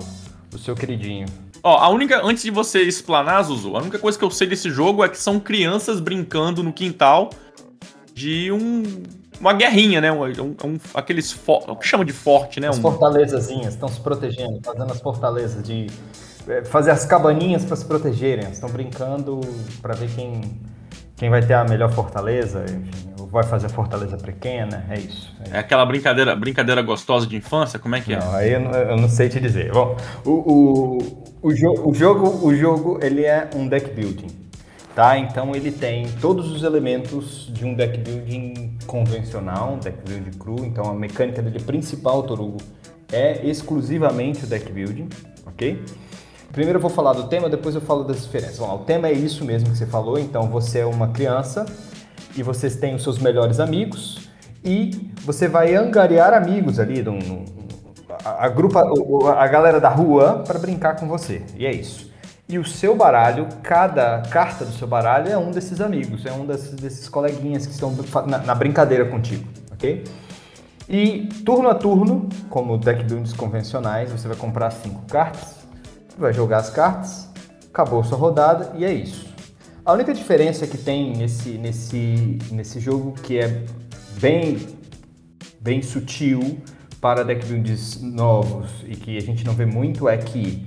[0.54, 1.28] o seu queridinho.
[1.64, 4.70] Ó, a única, antes de você explanar, Zuzu, a única coisa que eu sei desse
[4.70, 7.30] jogo é que são crianças brincando no quintal
[8.14, 8.84] de um
[9.40, 10.12] uma guerrinha, né?
[10.12, 11.36] Um, um, aqueles.
[11.48, 12.68] o que chama de forte, né?
[12.68, 12.82] As um...
[12.82, 15.88] fortalezazinhas estão se protegendo, fazendo as fortalezas de.
[16.48, 18.50] É, fazer as cabaninhas para se protegerem.
[18.50, 19.42] Estão brincando
[19.82, 20.42] para ver quem,
[21.18, 25.36] quem vai ter a melhor fortaleza, enfim, ou vai fazer a fortaleza pequena, é isso.
[25.42, 25.56] É, isso.
[25.56, 28.20] é aquela brincadeira, brincadeira gostosa de infância, como é que é?
[28.20, 29.72] Não, aí eu não, eu não sei te dizer.
[29.74, 34.47] Bom, o, o, o, jo o, jogo, o jogo ele é um deck building.
[34.98, 35.16] Tá?
[35.16, 40.66] Então ele tem todos os elementos de um deck building convencional, um deck building cru.
[40.66, 42.58] Então a mecânica dele principal, Torugo,
[43.12, 45.08] é exclusivamente o deck building,
[45.46, 45.86] ok?
[46.52, 48.58] Primeiro eu vou falar do tema, depois eu falo das diferenças.
[48.58, 50.18] Bom, o tema é isso mesmo que você falou.
[50.18, 51.68] Então você é uma criança
[52.36, 54.28] e vocês têm os seus melhores amigos
[54.66, 57.06] e você vai angariar amigos ali,
[58.26, 58.82] a, a, grupa,
[59.38, 61.44] a galera da rua para brincar com você.
[61.56, 62.07] E é isso.
[62.50, 66.46] E o seu baralho, cada carta do seu baralho é um desses amigos, é um
[66.46, 67.94] desses, desses coleguinhas que estão
[68.26, 70.06] na, na brincadeira contigo, ok?
[70.88, 75.58] E turno a turno, como deck builds convencionais, você vai comprar cinco cartas,
[76.18, 77.30] vai jogar as cartas,
[77.68, 79.28] acabou sua rodada e é isso.
[79.84, 83.62] A única diferença que tem nesse, nesse, nesse jogo, que é
[84.22, 84.58] bem,
[85.60, 86.62] bem sutil
[87.02, 90.66] para deck builds novos e que a gente não vê muito, é que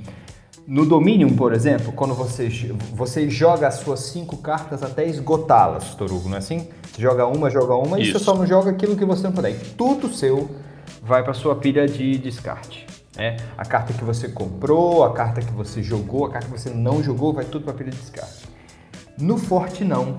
[0.71, 2.49] no Dominion, por exemplo, quando você,
[2.93, 6.69] você joga as suas cinco cartas até esgotá-las, Torugo, não é assim?
[6.93, 8.11] Você joga uma, joga uma Isso.
[8.11, 9.59] e você só não joga aquilo que você não puder.
[9.77, 10.49] Tudo seu
[11.03, 12.87] vai para sua pilha de descarte.
[13.17, 13.39] Né?
[13.59, 17.03] A carta que você comprou, a carta que você jogou, a carta que você não
[17.03, 18.47] jogou, vai tudo para pilha de descarte.
[19.19, 20.19] No Forte não.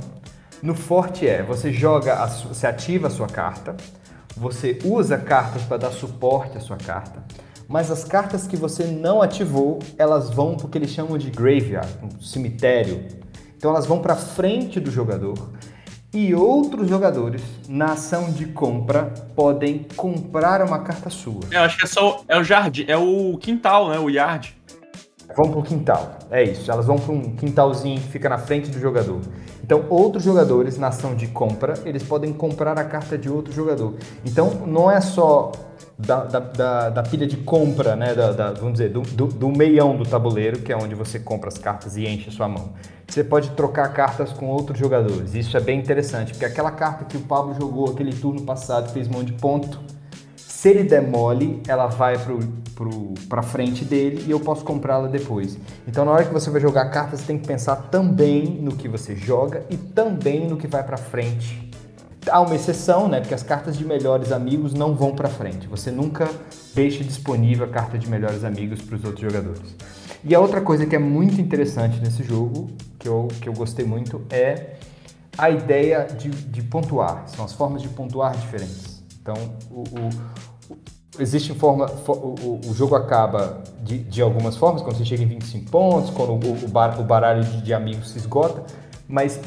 [0.62, 3.78] No Forte é, você joga, a, você ativa a sua carta,
[4.36, 7.24] você usa cartas para dar suporte à sua carta,
[7.72, 11.32] mas as cartas que você não ativou, elas vão para o que eles chamam de
[11.32, 13.06] graveyard, um cemitério.
[13.56, 15.38] Então elas vão para frente do jogador
[16.14, 21.40] e outros jogadores, na ação de compra, podem comprar uma carta sua.
[21.50, 23.98] É, eu acho que é só é o jardim, é o quintal, né?
[23.98, 24.54] O yard.
[25.38, 26.70] Vão para o quintal, é isso.
[26.70, 29.22] Elas vão para um quintalzinho que fica na frente do jogador.
[29.64, 33.96] Então, outros jogadores, na ação de compra, eles podem comprar a carta de outro jogador.
[34.26, 35.54] Então, não é só
[36.06, 38.14] da, da, da, da, pilha de compra, né?
[38.14, 41.58] Da, vamos dizer, do, do, do, meião do tabuleiro, que é onde você compra as
[41.58, 42.74] cartas e enche a sua mão.
[43.08, 45.36] Você pode trocar cartas com outros jogadores.
[45.36, 49.08] Isso é bem interessante, porque aquela carta que o Pablo jogou aquele turno passado, fez
[49.08, 49.80] mão de ponto,
[50.36, 52.40] se ele demole, ela vai pro,
[53.28, 55.58] pro, frente dele e eu posso comprá-la depois.
[55.88, 58.88] Então, na hora que você vai jogar cartas, você tem que pensar também no que
[58.88, 61.71] você joga e também no que vai para frente
[62.30, 63.20] Há uma exceção, né?
[63.20, 65.68] Porque as cartas de melhores amigos não vão para frente.
[65.68, 66.30] Você nunca
[66.76, 69.76] deixa disponível a carta de melhores amigos para os outros jogadores.
[70.24, 73.84] E a outra coisa que é muito interessante nesse jogo, que eu, que eu gostei
[73.86, 74.76] muito, é
[75.36, 77.28] a ideia de, de pontuar.
[77.28, 79.02] São as formas de pontuar diferentes.
[79.20, 79.36] Então,
[79.72, 80.72] o, o,
[81.20, 85.72] existe forma, o, o, jogo acaba de, de algumas formas, quando você chega em 25
[85.72, 88.64] pontos, quando o, o, bar, o baralho de, de amigos se esgota,
[89.08, 89.40] mas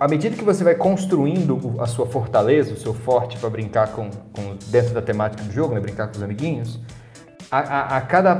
[0.00, 4.08] à medida que você vai construindo a sua fortaleza, o seu forte para brincar com,
[4.32, 6.80] com, dentro da temática do jogo, né, brincar com os amiguinhos,
[7.50, 8.38] a, a, a, cada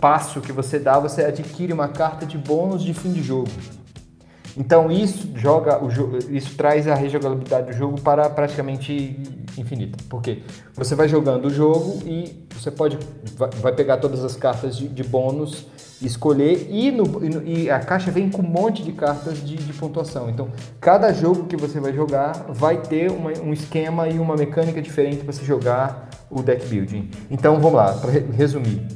[0.00, 3.50] passo que você dá, você adquire uma carta de bônus de fim de jogo.
[4.56, 5.88] Então isso joga o
[6.30, 9.18] isso traz a rejogabilidade do jogo para praticamente
[9.56, 10.42] infinita, porque
[10.74, 12.98] você vai jogando o jogo e você pode
[13.60, 15.66] vai pegar todas as cartas de, de bônus
[16.06, 20.28] escolher e, no, e, a caixa vem com um monte de cartas de, de, pontuação.
[20.28, 20.48] Então,
[20.80, 25.18] cada jogo que você vai jogar vai ter uma, um esquema e uma mecânica diferente
[25.18, 27.10] para você jogar o deck building.
[27.30, 28.86] Então, vamos lá, para resumir.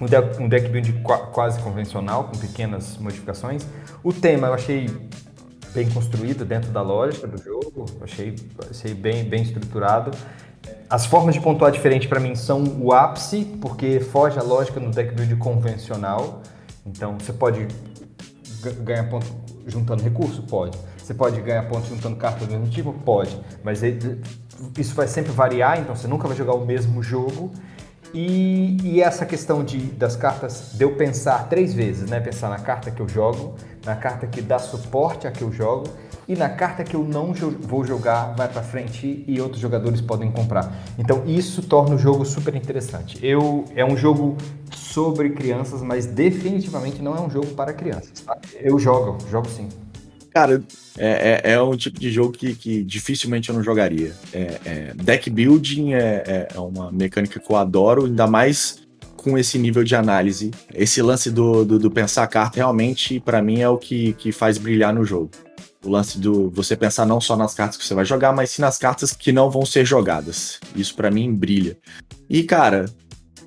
[0.00, 1.02] Um deck, um deck building
[1.32, 3.64] quase convencional, com pequenas modificações.
[4.02, 4.88] O tema eu achei
[5.72, 8.34] bem construído dentro da lógica do jogo, achei,
[8.70, 10.10] achei bem, bem estruturado.
[10.88, 14.90] As formas de pontuar diferente para mim são o ápice, porque foge a lógica no
[14.90, 16.42] deck build convencional.
[16.86, 17.66] Então você pode
[18.82, 19.26] ganhar ponto
[19.66, 20.42] juntando recurso?
[20.42, 20.78] Pode.
[20.98, 22.92] Você pode ganhar pontos juntando cartas do mesmo tipo?
[22.92, 23.38] Pode.
[23.62, 23.82] Mas
[24.78, 27.52] isso vai sempre variar, então você nunca vai jogar o mesmo jogo.
[28.12, 32.20] E, e, essa questão de, das cartas, de eu pensar três vezes, né?
[32.20, 35.88] Pensar na carta que eu jogo, na carta que dá suporte a que eu jogo
[36.28, 40.30] e na carta que eu não vou jogar vai para frente e outros jogadores podem
[40.30, 40.72] comprar.
[40.98, 43.18] Então isso torna o jogo super interessante.
[43.22, 44.36] Eu é um jogo
[44.72, 48.20] sobre crianças, mas definitivamente não é um jogo para crianças.
[48.20, 48.36] Tá?
[48.60, 49.68] Eu jogo, jogo sim.
[50.34, 50.64] Cara,
[50.98, 54.12] é, é, é, um tipo de jogo que, que dificilmente eu não jogaria.
[54.32, 58.82] É, é deck building é, é, é uma mecânica que eu adoro, ainda mais
[59.16, 60.50] com esse nível de análise.
[60.74, 64.32] Esse lance do, do, do pensar a carta realmente, para mim, é o que, que
[64.32, 65.30] faz brilhar no jogo.
[65.84, 68.62] O lance do você pensar não só nas cartas que você vai jogar, mas sim
[68.62, 70.58] nas cartas que não vão ser jogadas.
[70.74, 71.76] Isso para mim brilha.
[72.28, 72.86] E, cara,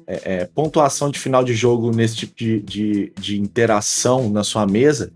[0.08, 4.65] é, é, pontuação de final de jogo nesse tipo de, de, de, interação na sua
[4.65, 5.12] mesa,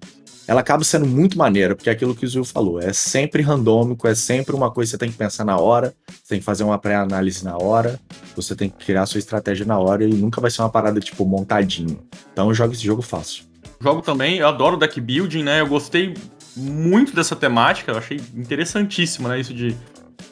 [0.45, 4.05] ela acaba sendo muito maneira, porque é aquilo que o Zil falou, é sempre randômico,
[4.05, 6.65] é sempre uma coisa que você tem que pensar na hora, você tem que fazer
[6.65, 7.97] uma pré-análise na hora,
[8.35, 11.25] você tem que criar sua estratégia na hora e nunca vai ser uma parada tipo
[11.25, 11.99] montadinho.
[12.33, 13.45] Então eu jogo esse jogo fácil.
[13.79, 15.61] Jogo também, eu adoro deck building, né?
[15.61, 16.13] Eu gostei
[16.55, 19.39] muito dessa temática, eu achei interessantíssimo, né?
[19.39, 19.75] Isso de,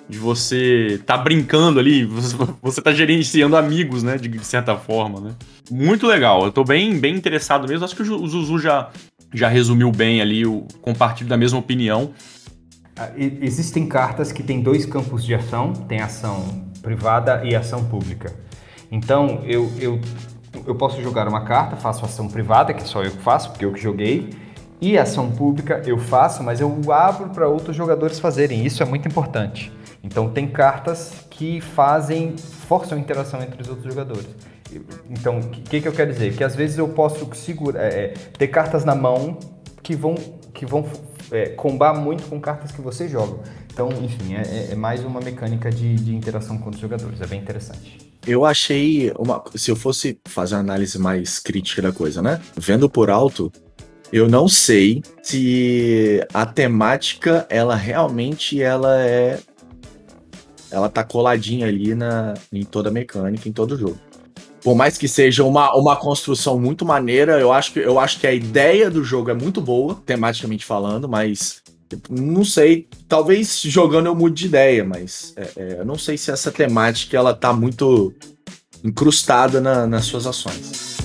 [0.07, 4.17] de você tá brincando ali, você, você tá gerenciando amigos, né?
[4.17, 5.35] De, certa forma, né?
[5.71, 7.85] Muito legal, eu tô bem, bem interessado mesmo.
[7.85, 8.89] Acho que o Zuzu já,
[9.33, 12.11] já resumiu bem ali, o compartilho da mesma opinião.
[12.97, 18.33] Ah, existem cartas que têm dois campos de ação, tem ação privada e ação pública.
[18.91, 20.01] Então, eu, eu,
[20.65, 23.71] eu posso jogar uma carta, faço ação privada, que só eu que faço, porque eu
[23.71, 24.29] que joguei,
[24.81, 28.65] e ação pública eu faço, mas eu abro para outros jogadores fazerem.
[28.65, 29.71] Isso é muito importante.
[30.03, 34.27] Então tem cartas que fazem, forçam a interação entre os outros jogadores.
[35.09, 36.35] Então, o que, que eu quero dizer?
[36.35, 39.37] Que às vezes eu posso segurar, é, é, ter cartas na mão
[39.81, 40.15] que vão,
[40.53, 40.85] que vão
[41.31, 43.39] é, combar muito com cartas que você joga.
[43.71, 47.19] Então, enfim, é, é mais uma mecânica de, de interação com os jogadores.
[47.21, 47.97] É bem interessante.
[48.27, 49.43] Eu achei uma.
[49.55, 52.39] Se eu fosse fazer uma análise mais crítica da coisa, né?
[52.55, 53.51] Vendo por alto,
[54.11, 59.39] eu não sei se a temática ela realmente ela é
[60.71, 63.97] ela tá coladinha ali na em toda a mecânica, em todo o jogo.
[64.61, 68.27] Por mais que seja uma, uma construção muito maneira, eu acho, que, eu acho que
[68.27, 71.61] a ideia do jogo é muito boa, tematicamente falando, mas
[72.09, 76.29] não sei, talvez jogando eu mude de ideia, mas é, é, eu não sei se
[76.29, 78.13] essa temática ela tá muito
[78.83, 80.97] incrustada na, nas suas ações.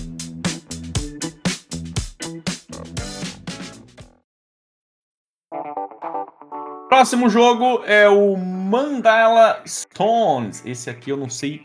[7.05, 10.63] Próximo jogo é o Mandala Stones.
[10.65, 11.61] Esse aqui eu não sei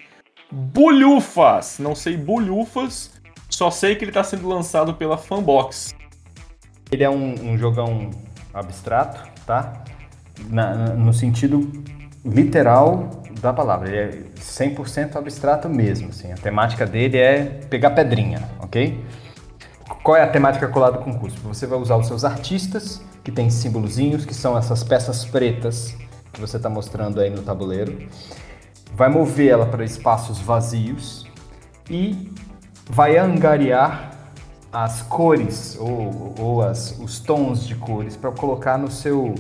[0.52, 3.10] bulhufas, não sei bulhufas,
[3.50, 5.96] só sei que ele está sendo lançado pela Fanbox.
[6.92, 8.10] Ele é um, um jogão
[8.54, 9.82] abstrato, tá?
[10.50, 11.72] Na, no sentido
[12.26, 13.88] literal da palavra.
[13.88, 16.34] Ele é 100% abstrato mesmo, assim.
[16.34, 19.02] A temática dele é pegar pedrinha, ok?
[20.04, 21.40] Qual é a temática colada com o curso?
[21.44, 25.96] Você vai usar os seus artistas, que tem símbolozinhos, que são essas peças pretas
[26.34, 28.10] que você está mostrando aí no tabuleiro.
[28.96, 31.28] Vai mover ela para espaços vazios
[31.90, 32.32] e
[32.90, 34.12] vai angariar
[34.74, 39.36] as cores ou, ou as, os tons de cores para colocar no seu.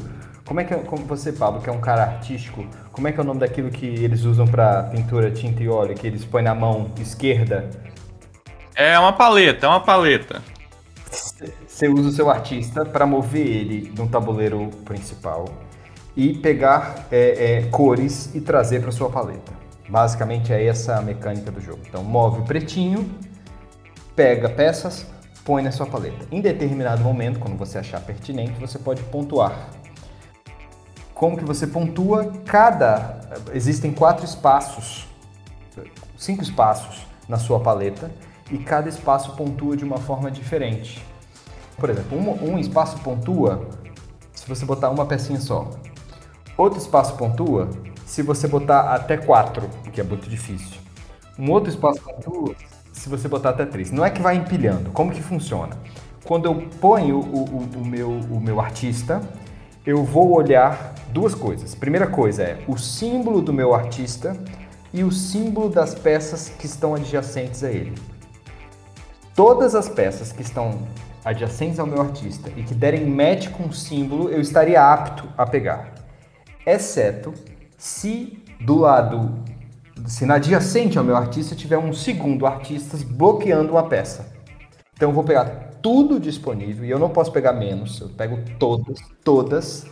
[0.46, 3.20] Como é que é, como você, Pablo, que é um cara artístico, como é que
[3.20, 6.44] é o nome daquilo que eles usam para pintura, tinta e óleo, que eles põem
[6.44, 7.70] na mão esquerda?
[8.76, 10.42] É uma paleta, é uma paleta.
[11.80, 15.46] Você usa o seu artista para mover ele no tabuleiro principal
[16.14, 19.54] e pegar é, é, cores e trazer para sua paleta.
[19.88, 21.80] Basicamente é essa a mecânica do jogo.
[21.88, 23.10] Então move o pretinho,
[24.14, 25.06] pega peças,
[25.46, 26.28] põe na sua paleta.
[26.30, 29.70] Em determinado momento, quando você achar pertinente, você pode pontuar.
[31.14, 32.30] Como que você pontua?
[32.46, 33.22] Cada
[33.54, 35.08] existem quatro espaços,
[36.18, 38.12] cinco espaços na sua paleta
[38.52, 41.02] e cada espaço pontua de uma forma diferente.
[41.80, 43.68] Por exemplo, um, um espaço pontua
[44.34, 45.70] se você botar uma pecinha só.
[46.58, 47.70] Outro espaço pontua
[48.06, 50.78] se você botar até quatro, que é muito difícil.
[51.38, 52.56] Um outro espaço pontua
[52.92, 53.92] se você botar até três.
[53.92, 54.92] Não é que vai empilhando.
[54.92, 55.78] Como que funciona?
[56.26, 59.22] Quando eu ponho o, o, o, meu, o meu artista,
[59.86, 61.74] eu vou olhar duas coisas.
[61.74, 64.36] Primeira coisa é o símbolo do meu artista
[64.94, 67.96] e o símbolo das peças que estão adjacentes a ele.
[69.36, 70.80] Todas as peças que estão
[71.24, 75.46] adjacentes ao meu artista e que derem match com o símbolo, eu estaria apto a
[75.46, 75.94] pegar.
[76.66, 77.34] Exceto
[77.78, 79.44] se do lado
[80.06, 84.34] se na adjacente ao meu artista tiver um segundo artista bloqueando uma peça.
[84.94, 85.46] Então eu vou pegar
[85.82, 89.86] tudo disponível e eu não posso pegar menos, eu pego todas, todas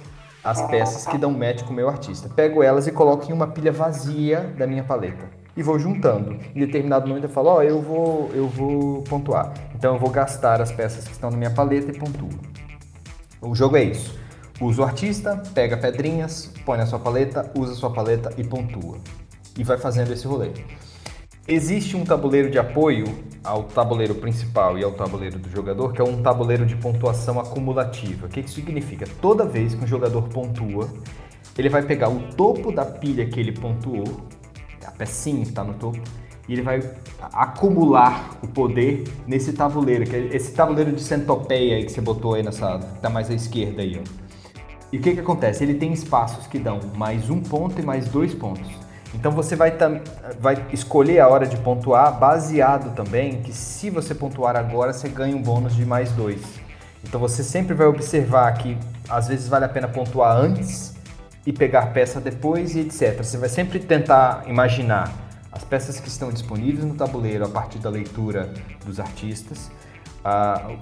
[0.43, 2.29] as peças que dão match com o meu artista.
[2.29, 5.29] Pego elas e coloco em uma pilha vazia da minha paleta.
[5.57, 6.37] E vou juntando.
[6.55, 9.53] Em determinado momento eu falo, ó, oh, eu vou eu vou pontuar.
[9.75, 12.29] Então eu vou gastar as peças que estão na minha paleta e pontuo.
[13.41, 14.17] O jogo é isso.
[14.61, 18.97] Usa o artista, pega pedrinhas, põe na sua paleta, usa a sua paleta e pontua
[19.57, 20.51] e vai fazendo esse rolê.
[21.47, 23.05] Existe um tabuleiro de apoio
[23.43, 28.27] ao tabuleiro principal e ao tabuleiro do jogador, que é um tabuleiro de pontuação acumulativa.
[28.27, 29.07] O que isso significa?
[29.21, 30.89] Toda vez que um jogador pontua,
[31.57, 34.27] ele vai pegar o topo da pilha que ele pontuou,
[34.97, 35.99] pecinha que está no topo,
[36.47, 36.81] e ele vai
[37.33, 42.43] acumular o poder nesse tabuleiro, que é esse tabuleiro de centopeia que você botou aí
[42.43, 44.27] nessa, tá mais à esquerda aí, ó.
[44.91, 45.63] E o que que acontece?
[45.63, 48.69] Ele tem espaços que dão mais um ponto e mais dois pontos.
[49.13, 49.73] Então você vai,
[50.39, 55.35] vai escolher a hora de pontuar baseado também que se você pontuar agora, você ganha
[55.35, 56.41] um bônus de mais dois.
[57.03, 58.77] Então você sempre vai observar que
[59.09, 60.93] às vezes vale a pena pontuar antes
[61.47, 63.23] e pegar peça depois e etc.
[63.23, 65.13] Você vai sempre tentar imaginar
[65.49, 68.53] as peças que estão disponíveis no tabuleiro a partir da leitura
[68.85, 69.71] dos artistas,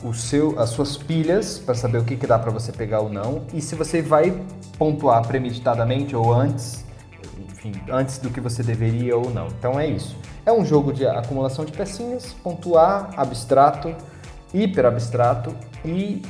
[0.04, 3.12] o seu, as suas pilhas para saber o que, que dá para você pegar ou
[3.12, 4.36] não e se você vai
[4.76, 6.84] pontuar premeditadamente ou antes
[7.38, 9.46] enfim, antes do que você deveria ou não.
[9.48, 10.18] Então é isso.
[10.48, 13.96] É um jogo de acumulação de pecinhas, pontuar, abstrato,
[14.52, 15.56] hiper abstrato
[15.86, 16.24] e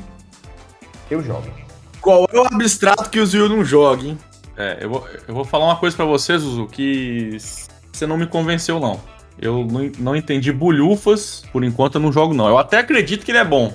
[1.10, 1.65] eu jogo.
[2.06, 4.18] Qual é o abstrato que o Zio não joga, hein?
[4.56, 7.36] É, eu vou, eu vou falar uma coisa para você, Zuzu, que
[7.92, 9.02] você não me convenceu, não.
[9.42, 12.48] Eu não, não entendi bulhufas, por enquanto eu não jogo, não.
[12.48, 13.74] Eu até acredito que ele é bom.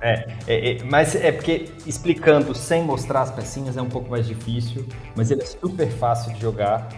[0.00, 4.26] É, é, é, mas é porque explicando sem mostrar as pecinhas é um pouco mais
[4.26, 6.88] difícil, mas ele é super fácil de jogar.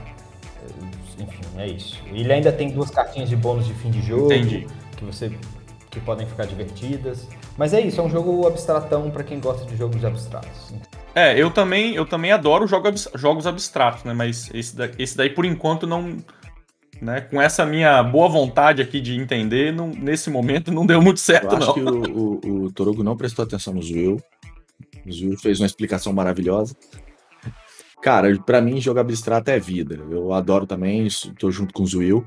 [0.63, 2.01] É, enfim, é isso.
[2.13, 4.69] Ele ainda tem duas cartinhas de bônus de fim de jogo Entendi.
[4.97, 5.33] que você
[5.91, 7.27] que podem ficar divertidas.
[7.57, 10.75] Mas é isso, é um jogo abstratão para quem gosta de jogos abstratos.
[11.15, 14.13] É, eu também, eu também adoro jogo abs- jogos abstratos, né?
[14.13, 16.17] Mas esse, da- esse daí, por enquanto, não.
[17.03, 21.17] Né, com essa minha boa vontade aqui de entender, não- nesse momento não deu muito
[21.19, 22.01] Eu certo, acho não.
[22.03, 24.21] que o, o, o Torugo não prestou atenção no Zuil.
[25.05, 26.75] O Zuil fez uma explicação maravilhosa.
[28.03, 29.99] Cara, pra mim, jogo abstrato é vida.
[30.11, 32.25] Eu adoro também, isso- tô junto com o Zuil.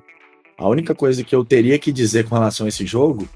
[0.58, 3.28] A única coisa que eu teria que dizer com relação a esse jogo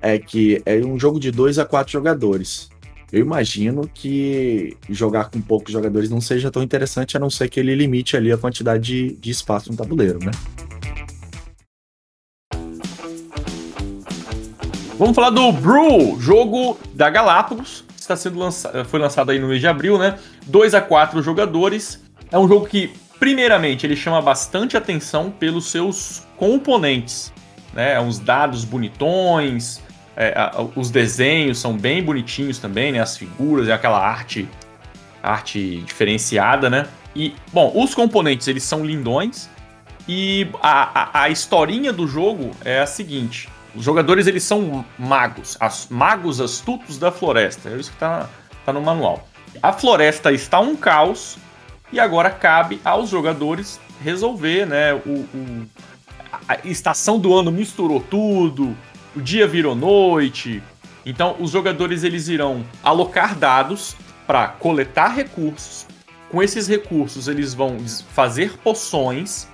[0.00, 2.70] é que é um jogo de dois a quatro jogadores.
[3.12, 7.58] Eu imagino que jogar com poucos jogadores não seja tão interessante, a não ser que
[7.58, 10.30] ele limite ali a quantidade de, de espaço no tabuleiro, né?
[14.96, 17.84] Vamos falar do Brew, jogo da Galápagos.
[17.98, 20.18] Está sendo lançado, foi lançado aí no mês de abril, né?
[20.46, 22.00] 2 a 4 jogadores.
[22.30, 27.32] É um jogo que, primeiramente, ele chama bastante atenção pelos seus componentes,
[27.72, 27.98] né?
[27.98, 29.80] Uns dados bonitões,
[30.16, 33.00] é, a- os desenhos são bem bonitinhos também, né?
[33.00, 34.48] As figuras, é aquela arte,
[35.22, 36.86] arte diferenciada, né?
[37.14, 39.48] E, bom, os componentes eles são lindões.
[40.08, 45.56] E a, a, a historinha do jogo é a seguinte: os jogadores eles são magos,
[45.60, 47.68] as, magos astutos da floresta.
[47.68, 48.28] É isso que tá,
[48.64, 49.26] tá no manual.
[49.62, 51.36] A floresta está um caos
[51.92, 54.94] e agora cabe aos jogadores resolver, né?
[54.94, 55.66] O, o-
[56.32, 58.76] a a estação do ano misturou tudo,
[59.14, 60.62] o dia virou noite.
[61.04, 63.96] Então os jogadores eles irão alocar dados
[64.26, 65.86] para coletar recursos.
[66.30, 67.78] Com esses recursos eles vão
[68.14, 69.48] fazer poções,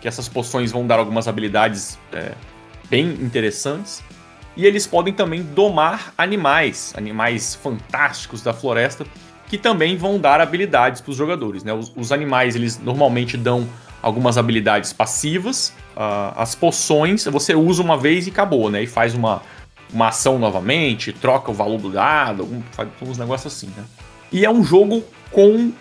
[0.00, 2.32] que essas poções vão dar algumas habilidades é,
[2.88, 4.02] bem interessantes.
[4.56, 9.06] E eles podem também domar animais, animais fantásticos da floresta,
[9.48, 11.64] que também vão dar habilidades para os jogadores.
[11.64, 11.72] Né?
[11.72, 13.68] Os, os animais eles normalmente dão
[14.02, 15.72] algumas habilidades passivas.
[15.96, 18.82] ah, as poções você usa uma vez e acabou, né?
[18.82, 19.42] E faz uma,
[19.92, 23.84] uma ação novamente, troca o valor do dado, algum- faz uns negócios assim, né?
[24.32, 25.72] E é um jogo com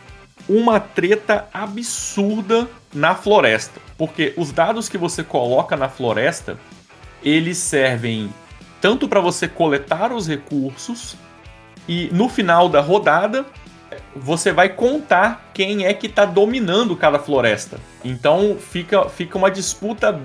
[0.47, 3.79] uma treta absurda na floresta.
[3.97, 6.57] Porque os dados que você coloca na floresta,
[7.23, 8.33] eles servem
[8.81, 11.15] tanto para você coletar os recursos
[11.87, 13.45] e no final da rodada
[14.15, 17.79] você vai contar quem é que está dominando cada floresta.
[18.03, 20.19] Então fica, fica uma disputa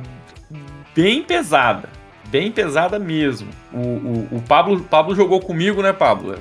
[0.94, 1.88] bem pesada.
[2.26, 3.48] Bem pesada mesmo.
[3.72, 6.36] O, o, o Pablo, Pablo jogou comigo, né, Pablo?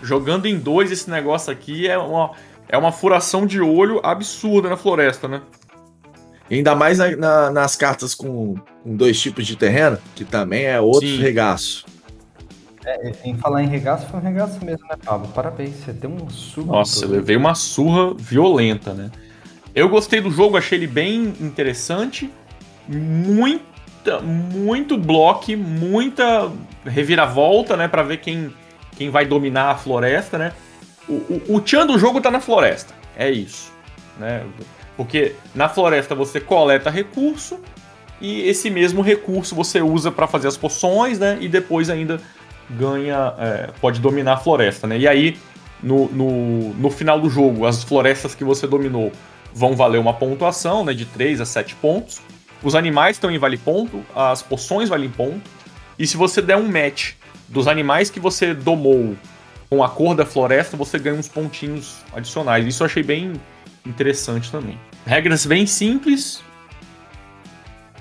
[0.00, 2.30] Jogando em dois esse negócio aqui é uma,
[2.68, 5.42] é uma furação de olho absurda na floresta, né?
[6.48, 10.64] E ainda mais na- na- nas cartas com, com dois tipos de terreno, que também
[10.64, 11.18] é outro Sim.
[11.18, 11.84] regaço.
[13.24, 15.28] Em falar em regaço, foi um regaço mesmo, né, Pablo?
[15.28, 16.72] Parabéns, você deu um surra.
[16.72, 19.10] Nossa, eu levei uma surra violenta, né?
[19.74, 22.30] Eu gostei do jogo, achei ele bem interessante.
[22.88, 26.50] Muita, muito bloco, muita
[26.84, 27.86] reviravolta, né?
[27.88, 28.52] Pra ver quem,
[28.96, 30.52] quem vai dominar a floresta, né?
[31.08, 32.94] O, o, o tchan do jogo tá na floresta.
[33.16, 33.70] É isso.
[34.18, 34.44] Né?
[34.96, 37.60] Porque na floresta você coleta recurso
[38.20, 41.38] e esse mesmo recurso você usa pra fazer as poções, né?
[41.40, 42.20] E depois ainda
[42.70, 43.34] ganha.
[43.38, 44.98] é, pode dominar a floresta, né?
[44.98, 45.38] E aí
[45.82, 49.12] no, no, no final do jogo, as florestas que você dominou
[49.52, 52.20] vão valer uma pontuação, né, de 3 a 7 pontos.
[52.62, 55.48] Os animais estão em vale ponto, as poções valem ponto.
[55.98, 57.14] E se você der um match
[57.48, 59.16] dos animais que você domou
[59.70, 62.66] com a cor da floresta, você ganha uns pontinhos adicionais.
[62.66, 63.32] Isso eu achei bem
[63.86, 64.78] interessante também.
[65.06, 66.42] Regras bem simples.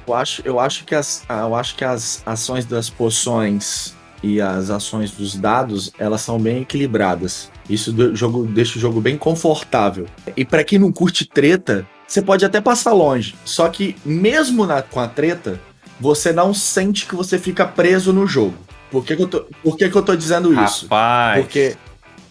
[0.08, 4.70] Eu acho, eu acho que as, eu acho que as ações das poções e as
[4.70, 7.52] ações dos dados, elas são bem equilibradas.
[7.70, 10.08] Isso do jogo, deixa o jogo bem confortável.
[10.36, 13.36] E pra quem não curte treta, você pode até passar longe.
[13.46, 15.60] Só que mesmo na- com a treta,
[16.00, 18.56] você não sente que você fica preso no jogo.
[18.90, 20.86] Por que, que eu, tô, por que, que eu tô dizendo isso?
[20.86, 21.42] Rapaz.
[21.42, 21.76] Porque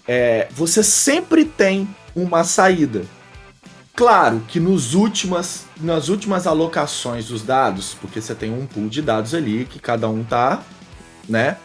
[0.09, 3.03] é, você sempre tem uma saída.
[3.95, 9.01] Claro que nos últimas, nas últimas alocações dos dados, porque você tem um pool de
[9.01, 10.63] dados ali que cada um tá,
[11.29, 11.57] né,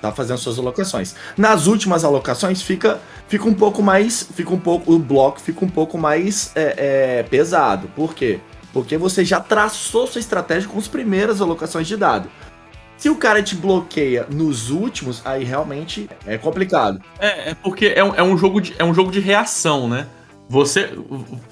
[0.00, 1.14] tá fazendo suas alocações.
[1.36, 5.68] Nas últimas alocações fica, fica um pouco mais, fica um pouco, o bloco fica um
[5.68, 7.88] pouco mais é, é, pesado.
[7.94, 8.40] Por quê?
[8.72, 12.28] Porque você já traçou sua estratégia com as primeiras alocações de dado.
[12.96, 17.00] Se o cara te bloqueia nos últimos, aí realmente é complicado.
[17.18, 20.06] É, é porque é um, é um jogo de, é um jogo de reação, né?
[20.48, 20.90] Você.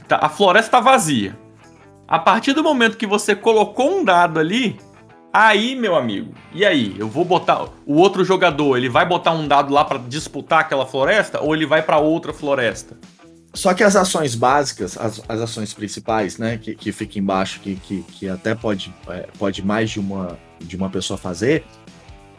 [0.09, 1.36] tá- A floresta tá vazia.
[2.09, 4.78] A partir do momento que você colocou um dado ali,
[5.39, 6.97] Aí, meu amigo, e aí?
[6.99, 7.66] Eu vou botar.
[7.84, 11.66] O outro jogador, ele vai botar um dado lá para disputar aquela floresta ou ele
[11.66, 12.97] vai para outra floresta?
[13.53, 17.76] Só que as ações básicas, as, as ações principais, né, que, que fica embaixo, que,
[17.76, 21.66] que, que até pode, é, pode mais de uma, de uma pessoa fazer,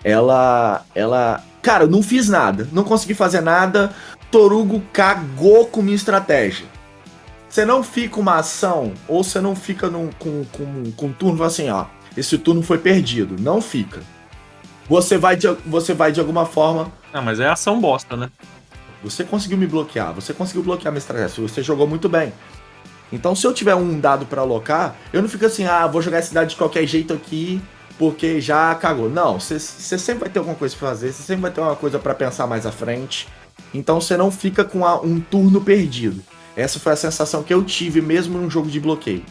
[0.04, 0.84] ela.
[0.96, 1.44] ela.
[1.62, 3.94] Cara, eu não fiz nada, não consegui fazer nada.
[4.32, 6.66] Torugo cagou com minha estratégia.
[7.48, 11.44] Você não fica uma ação, ou você não fica num, com, com, com um turno
[11.44, 11.86] assim, ó.
[12.18, 13.36] Esse turno foi perdido.
[13.40, 14.02] Não fica.
[14.90, 16.92] Você vai de, você vai de alguma forma.
[17.14, 18.30] Ah, mas é ação bosta, né?
[19.04, 22.34] Você conseguiu me bloquear, você conseguiu bloquear minha estratégia, você jogou muito bem.
[23.12, 26.20] Então, se eu tiver um dado para alocar, eu não fico assim, ah, vou jogar
[26.20, 27.62] esse dado de qualquer jeito aqui,
[27.98, 29.10] porque já cagou.
[29.10, 32.00] Não, você sempre vai ter alguma coisa pra fazer, você sempre vai ter uma coisa
[32.00, 33.28] para pensar mais à frente.
[33.74, 36.22] Então, você não fica com a, um turno perdido.
[36.56, 39.24] Essa foi a sensação que eu tive mesmo num jogo de bloqueio.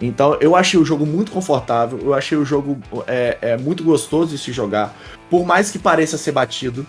[0.00, 4.32] Então, eu achei o jogo muito confortável, eu achei o jogo é, é muito gostoso
[4.32, 4.94] de se jogar,
[5.30, 6.86] por mais que pareça ser batido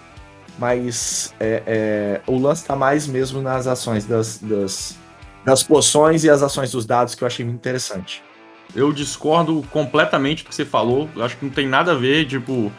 [0.57, 4.97] mas é, é, o lance tá mais mesmo nas ações das, das,
[5.45, 8.23] das poções e as ações dos dados que eu achei muito interessante.
[8.75, 11.09] Eu discordo completamente do que você falou.
[11.15, 12.71] Eu acho que não tem nada a ver, tipo.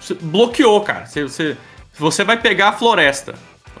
[0.00, 1.06] Você bloqueou, cara.
[1.06, 1.56] Você, você,
[1.98, 3.34] você vai pegar a floresta.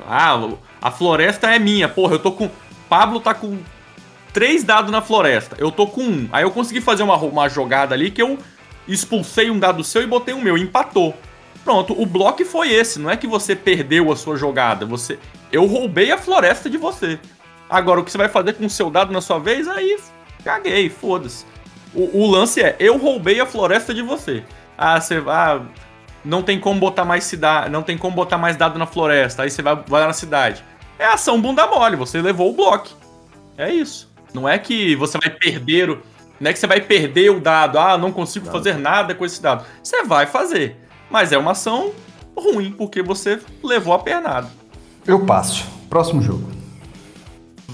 [0.06, 0.38] Ah,
[0.80, 1.88] a floresta é minha.
[1.88, 2.50] Porra, eu tô com.
[2.88, 3.58] Pablo tá com
[4.32, 5.56] três dados na floresta.
[5.58, 6.28] Eu tô com um.
[6.32, 8.38] Aí eu consegui fazer uma, uma jogada ali que eu
[8.88, 10.56] expulsei um dado seu e botei o um meu.
[10.56, 11.14] Empatou.
[11.64, 12.98] Pronto, o bloco foi esse.
[12.98, 14.84] Não é que você perdeu a sua jogada.
[14.86, 15.18] Você,
[15.50, 17.18] eu roubei a floresta de você.
[17.70, 19.68] Agora, o que você vai fazer com o seu dado na sua vez?
[19.68, 19.98] Aí,
[20.44, 21.46] caguei, foda-se.
[21.94, 24.42] O, o, lance é, eu roubei a floresta de você.
[24.76, 25.56] Ah, você vai.
[25.56, 25.62] Ah,
[26.24, 27.70] não tem como botar mais cidade.
[27.70, 29.42] Não tem como botar mais dado na floresta.
[29.42, 30.64] Aí você vai, vai na cidade.
[30.98, 32.90] É ação bunda mole, você levou o bloco.
[33.56, 34.11] É isso.
[34.34, 36.02] Não é que você vai perder o.
[36.40, 37.78] Não é que você vai perder o dado.
[37.78, 38.52] Ah, não consigo não.
[38.52, 39.64] fazer nada com esse dado.
[39.82, 40.76] Você vai fazer.
[41.10, 41.92] Mas é uma ação
[42.36, 44.50] ruim, porque você levou a pernada.
[45.06, 45.66] Eu passo.
[45.88, 46.50] Próximo jogo.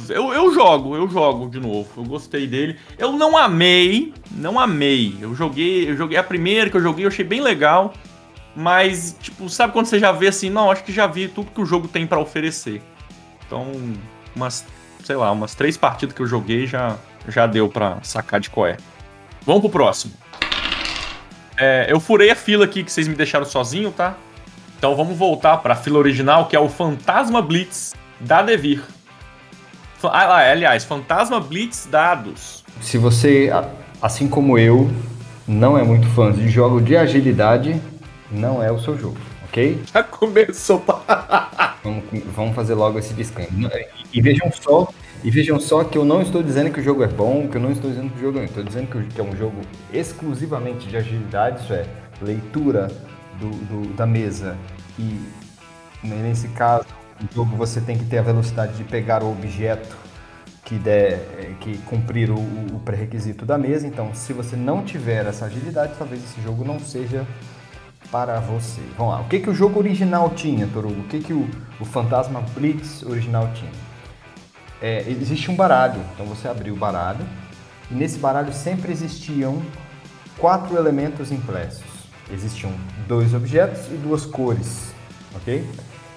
[0.09, 1.89] Eu, eu jogo, eu jogo de novo.
[1.97, 2.77] Eu gostei dele.
[2.99, 5.17] Eu não amei, não amei.
[5.21, 7.93] Eu joguei, eu joguei a primeira que eu joguei, eu achei bem legal.
[8.57, 11.61] Mas, tipo, sabe quando você já vê assim, não, acho que já vi tudo que
[11.61, 12.83] o jogo tem para oferecer.
[13.47, 13.71] Então,
[14.35, 14.65] umas,
[15.05, 16.97] sei lá, umas três partidas que eu joguei já,
[17.27, 18.77] já deu pra sacar de qual é.
[19.45, 20.13] Vamos pro próximo.
[21.57, 24.15] É, eu furei a fila aqui que vocês me deixaram sozinho, tá?
[24.79, 28.83] Então vamos voltar para a fila original, que é o Fantasma Blitz da Devir.
[30.05, 32.65] Ah, aliás, Fantasma Blitz dados.
[32.81, 33.51] Se você,
[34.01, 34.89] assim como eu,
[35.49, 37.81] não é muito fã de jogo de agilidade,
[38.31, 39.19] não é o seu jogo,
[39.49, 39.83] ok?
[39.93, 40.85] Já começou.
[41.83, 43.91] vamos, vamos fazer logo esse disclaimer.
[44.13, 44.89] E vejam só
[45.23, 47.61] e vejam só que eu não estou dizendo que o jogo é bom, que eu
[47.61, 48.49] não estou dizendo que o jogo é ruim.
[48.49, 49.61] Estou dizendo que é um jogo
[49.93, 51.85] exclusivamente de agilidade, isso é,
[52.23, 52.89] leitura
[53.41, 54.57] do, do, da mesa.
[54.97, 55.21] E
[56.05, 56.87] nesse caso,
[57.21, 59.97] o jogo você tem que ter a velocidade de pegar o objeto
[60.65, 63.89] que, der, é, que cumprir o, o pré-requisito da mesa.
[63.89, 67.27] Então, se você não tiver essa agilidade, talvez esse jogo não seja
[68.11, 68.81] para você.
[68.97, 69.21] Vamos lá.
[69.21, 71.01] O que, que o jogo original tinha, Torugo?
[71.01, 71.49] O que, que o,
[71.79, 73.89] o Fantasma Blitz original tinha?
[74.81, 76.01] é, existe um baralho.
[76.15, 77.25] Então você abriu o baralho
[77.91, 79.63] e nesse baralho sempre existiam
[80.39, 81.85] quatro elementos impressos.
[82.31, 82.73] Existiam
[83.07, 84.93] dois objetos e duas cores,
[85.35, 85.67] ok?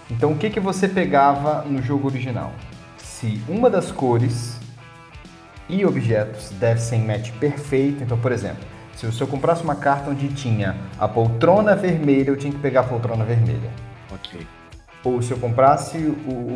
[0.09, 2.53] Então o que, que você pegava no jogo original?
[2.97, 4.59] Se uma das cores
[5.69, 8.63] e objetos dessem match perfeito, então por exemplo,
[9.09, 12.83] se eu comprasse uma carta onde tinha a poltrona vermelha, eu tinha que pegar a
[12.83, 13.69] poltrona vermelha.
[14.13, 14.45] Ok.
[15.03, 15.97] Ou se eu comprasse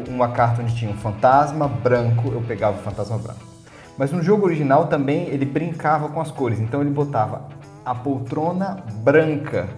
[0.07, 3.39] uma carta onde tinha um fantasma branco, eu pegava o fantasma branco.
[3.97, 7.47] Mas no jogo original também ele brincava com as cores, então ele botava
[7.85, 9.69] a poltrona branca.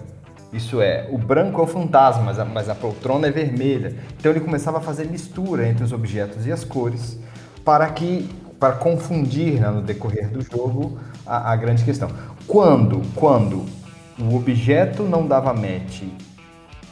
[0.52, 3.96] Isso é, o branco é o fantasma, mas a, mas a poltrona é vermelha.
[4.18, 7.20] Então ele começava a fazer mistura entre os objetos e as cores
[7.64, 10.98] para que para confundir né, no decorrer do jogo
[11.28, 12.10] a, a grande questão.
[12.48, 13.66] Quando, quando
[14.20, 16.04] o objeto não dava match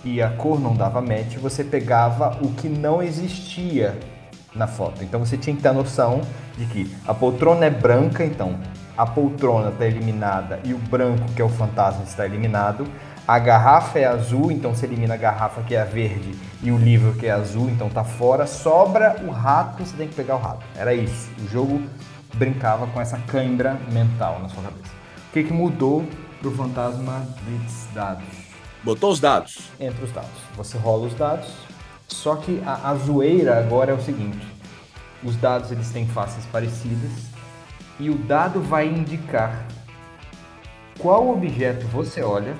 [0.04, 3.98] e a cor não dava match, você pegava o que não existia
[4.56, 5.04] na foto.
[5.04, 6.22] Então você tinha que ter a noção
[6.58, 8.56] de que a poltrona é branca, então
[8.98, 12.86] a poltrona está eliminada e o branco, que é o fantasma, está eliminado.
[13.28, 17.14] A garrafa é azul, então você elimina a garrafa que é verde e o livro
[17.14, 18.46] que é azul, então tá fora.
[18.46, 20.64] Sobra o rato, você tem que pegar o rato.
[20.78, 21.30] Era isso.
[21.44, 21.82] O jogo
[22.36, 24.94] brincava com essa cãibra mental na sua cabeça.
[25.30, 26.06] O que, que mudou
[26.40, 28.26] pro Fantasma Blitz Dados?
[28.84, 29.72] Botou os dados.
[29.80, 30.30] Entra os dados.
[30.56, 31.52] Você rola os dados.
[32.08, 34.46] Só que a, a zoeira agora é o seguinte:
[35.24, 37.12] os dados eles têm faces parecidas
[38.00, 39.66] e o dado vai indicar
[41.00, 42.56] qual objeto você olha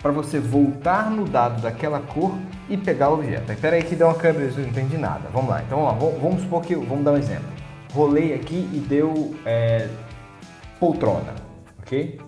[0.00, 2.32] para você voltar no dado daquela cor
[2.68, 3.52] e pegar o objeto.
[3.52, 5.28] Espera aí que deu uma câmera, eu não entendi nada.
[5.32, 6.20] Vamos lá, então vamos, lá.
[6.20, 7.57] vamos supor que, vamos dar um exemplo.
[7.92, 9.88] Rolei aqui e deu é,
[10.78, 11.34] poltrona,
[11.80, 12.20] ok?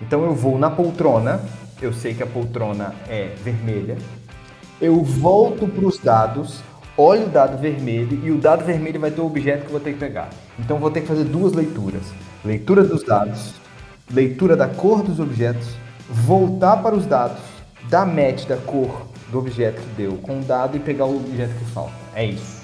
[0.00, 1.40] Então eu vou na poltrona,
[1.80, 3.96] eu sei que a poltrona é vermelha,
[4.80, 6.62] eu volto para os dados,
[6.96, 9.80] olho o dado vermelho e o dado vermelho vai ter o objeto que eu vou
[9.80, 10.30] ter que pegar.
[10.58, 12.02] Então vou ter que fazer duas leituras:
[12.44, 13.54] leitura dos dados,
[14.12, 15.68] leitura da cor dos objetos,
[16.08, 17.38] voltar para os dados,
[17.88, 21.54] dar match da cor do objeto que deu com o dado e pegar o objeto
[21.54, 21.94] que falta.
[22.14, 22.63] É isso.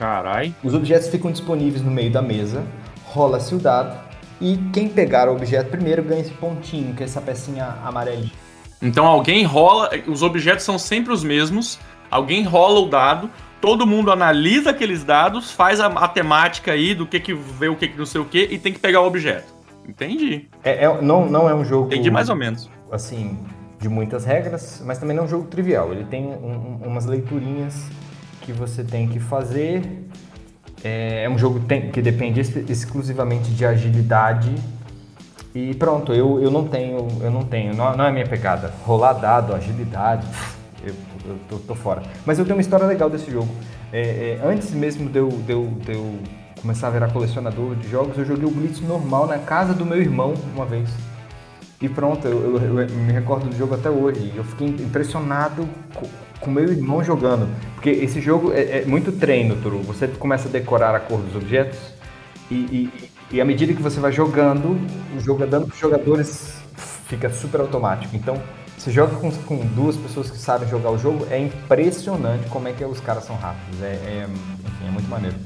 [0.00, 0.54] Carai.
[0.64, 2.64] Os objetos ficam disponíveis no meio da mesa,
[3.04, 3.98] rola-se o dado
[4.40, 8.32] e quem pegar o objeto primeiro ganha esse pontinho, que é essa pecinha amarelinha.
[8.80, 11.78] Então alguém rola, os objetos são sempre os mesmos,
[12.10, 13.28] alguém rola o dado,
[13.60, 17.88] todo mundo analisa aqueles dados, faz a matemática aí do que que vê o que
[17.88, 19.52] que não sei o que e tem que pegar o objeto.
[19.86, 20.48] Entendi.
[20.64, 21.88] É, é, não, não é um jogo.
[21.88, 22.70] Entendi mais ou menos.
[22.90, 23.38] Assim,
[23.78, 25.92] de muitas regras, mas também não é um jogo trivial.
[25.92, 27.84] Ele tem um, um, umas leiturinhas
[28.50, 29.82] que você tem que fazer.
[30.82, 31.60] É, é um jogo
[31.92, 34.52] que depende exclusivamente de agilidade.
[35.54, 38.72] E pronto, eu, eu não tenho, eu não tenho, não, não é minha pegada.
[38.84, 40.26] Rolar dado, agilidade,
[40.82, 40.94] eu,
[41.24, 42.02] eu tô, tô, fora.
[42.24, 43.48] Mas eu tenho uma história legal desse jogo.
[43.92, 46.18] É, é, antes mesmo de eu, de, eu, de eu
[46.60, 50.00] começar a virar colecionador de jogos, eu joguei o Blitz normal na casa do meu
[50.00, 50.88] irmão uma vez.
[51.80, 54.32] E pronto, eu, eu, eu me recordo do jogo até hoje.
[54.36, 55.68] Eu fiquei impressionado
[56.40, 57.48] com meu irmão jogando.
[57.74, 59.80] Porque esse jogo é, é muito treino, Turu.
[59.82, 61.78] Você começa a decorar a cor dos objetos
[62.50, 64.78] e, e, e à medida que você vai jogando,
[65.16, 66.60] o jogo dando para os jogadores
[67.06, 68.16] fica super automático.
[68.16, 68.40] Então,
[68.76, 72.72] você joga com, com, duas pessoas que sabem jogar o jogo, é impressionante como é
[72.72, 73.82] que os caras são rápidos.
[73.82, 75.36] É, é enfim, é muito maneiro.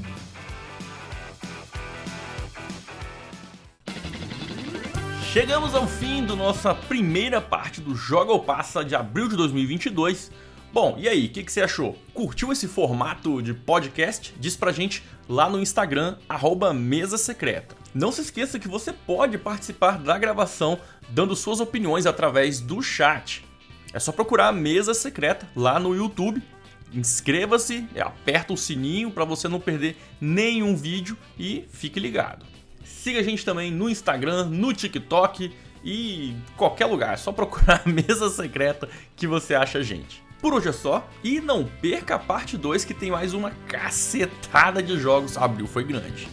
[5.33, 10.31] Chegamos ao fim da nossa primeira parte do Joga ou Passa de abril de 2022.
[10.75, 11.97] Bom, e aí, o que, que, você achou?
[12.13, 14.35] Curtiu esse formato de podcast?
[14.37, 17.77] Diz pra gente lá no Instagram, arroba Mesa Secreta.
[17.93, 23.45] Não se esqueça que você pode participar da gravação dando suas opiniões através do chat.
[23.93, 26.43] É só procurar Mesa Secreta lá no YouTube.
[26.93, 32.45] Inscreva-se, aperta o sininho para você não perder nenhum vídeo e fique ligado.
[32.83, 35.53] Siga a gente também no Instagram, no TikTok
[35.85, 37.13] e qualquer lugar.
[37.13, 40.24] É só procurar a mesa secreta que você acha a gente.
[40.41, 44.81] Por hoje é só e não perca a parte 2 que tem mais uma cacetada
[44.83, 45.37] de jogos.
[45.37, 46.27] Abril foi grande.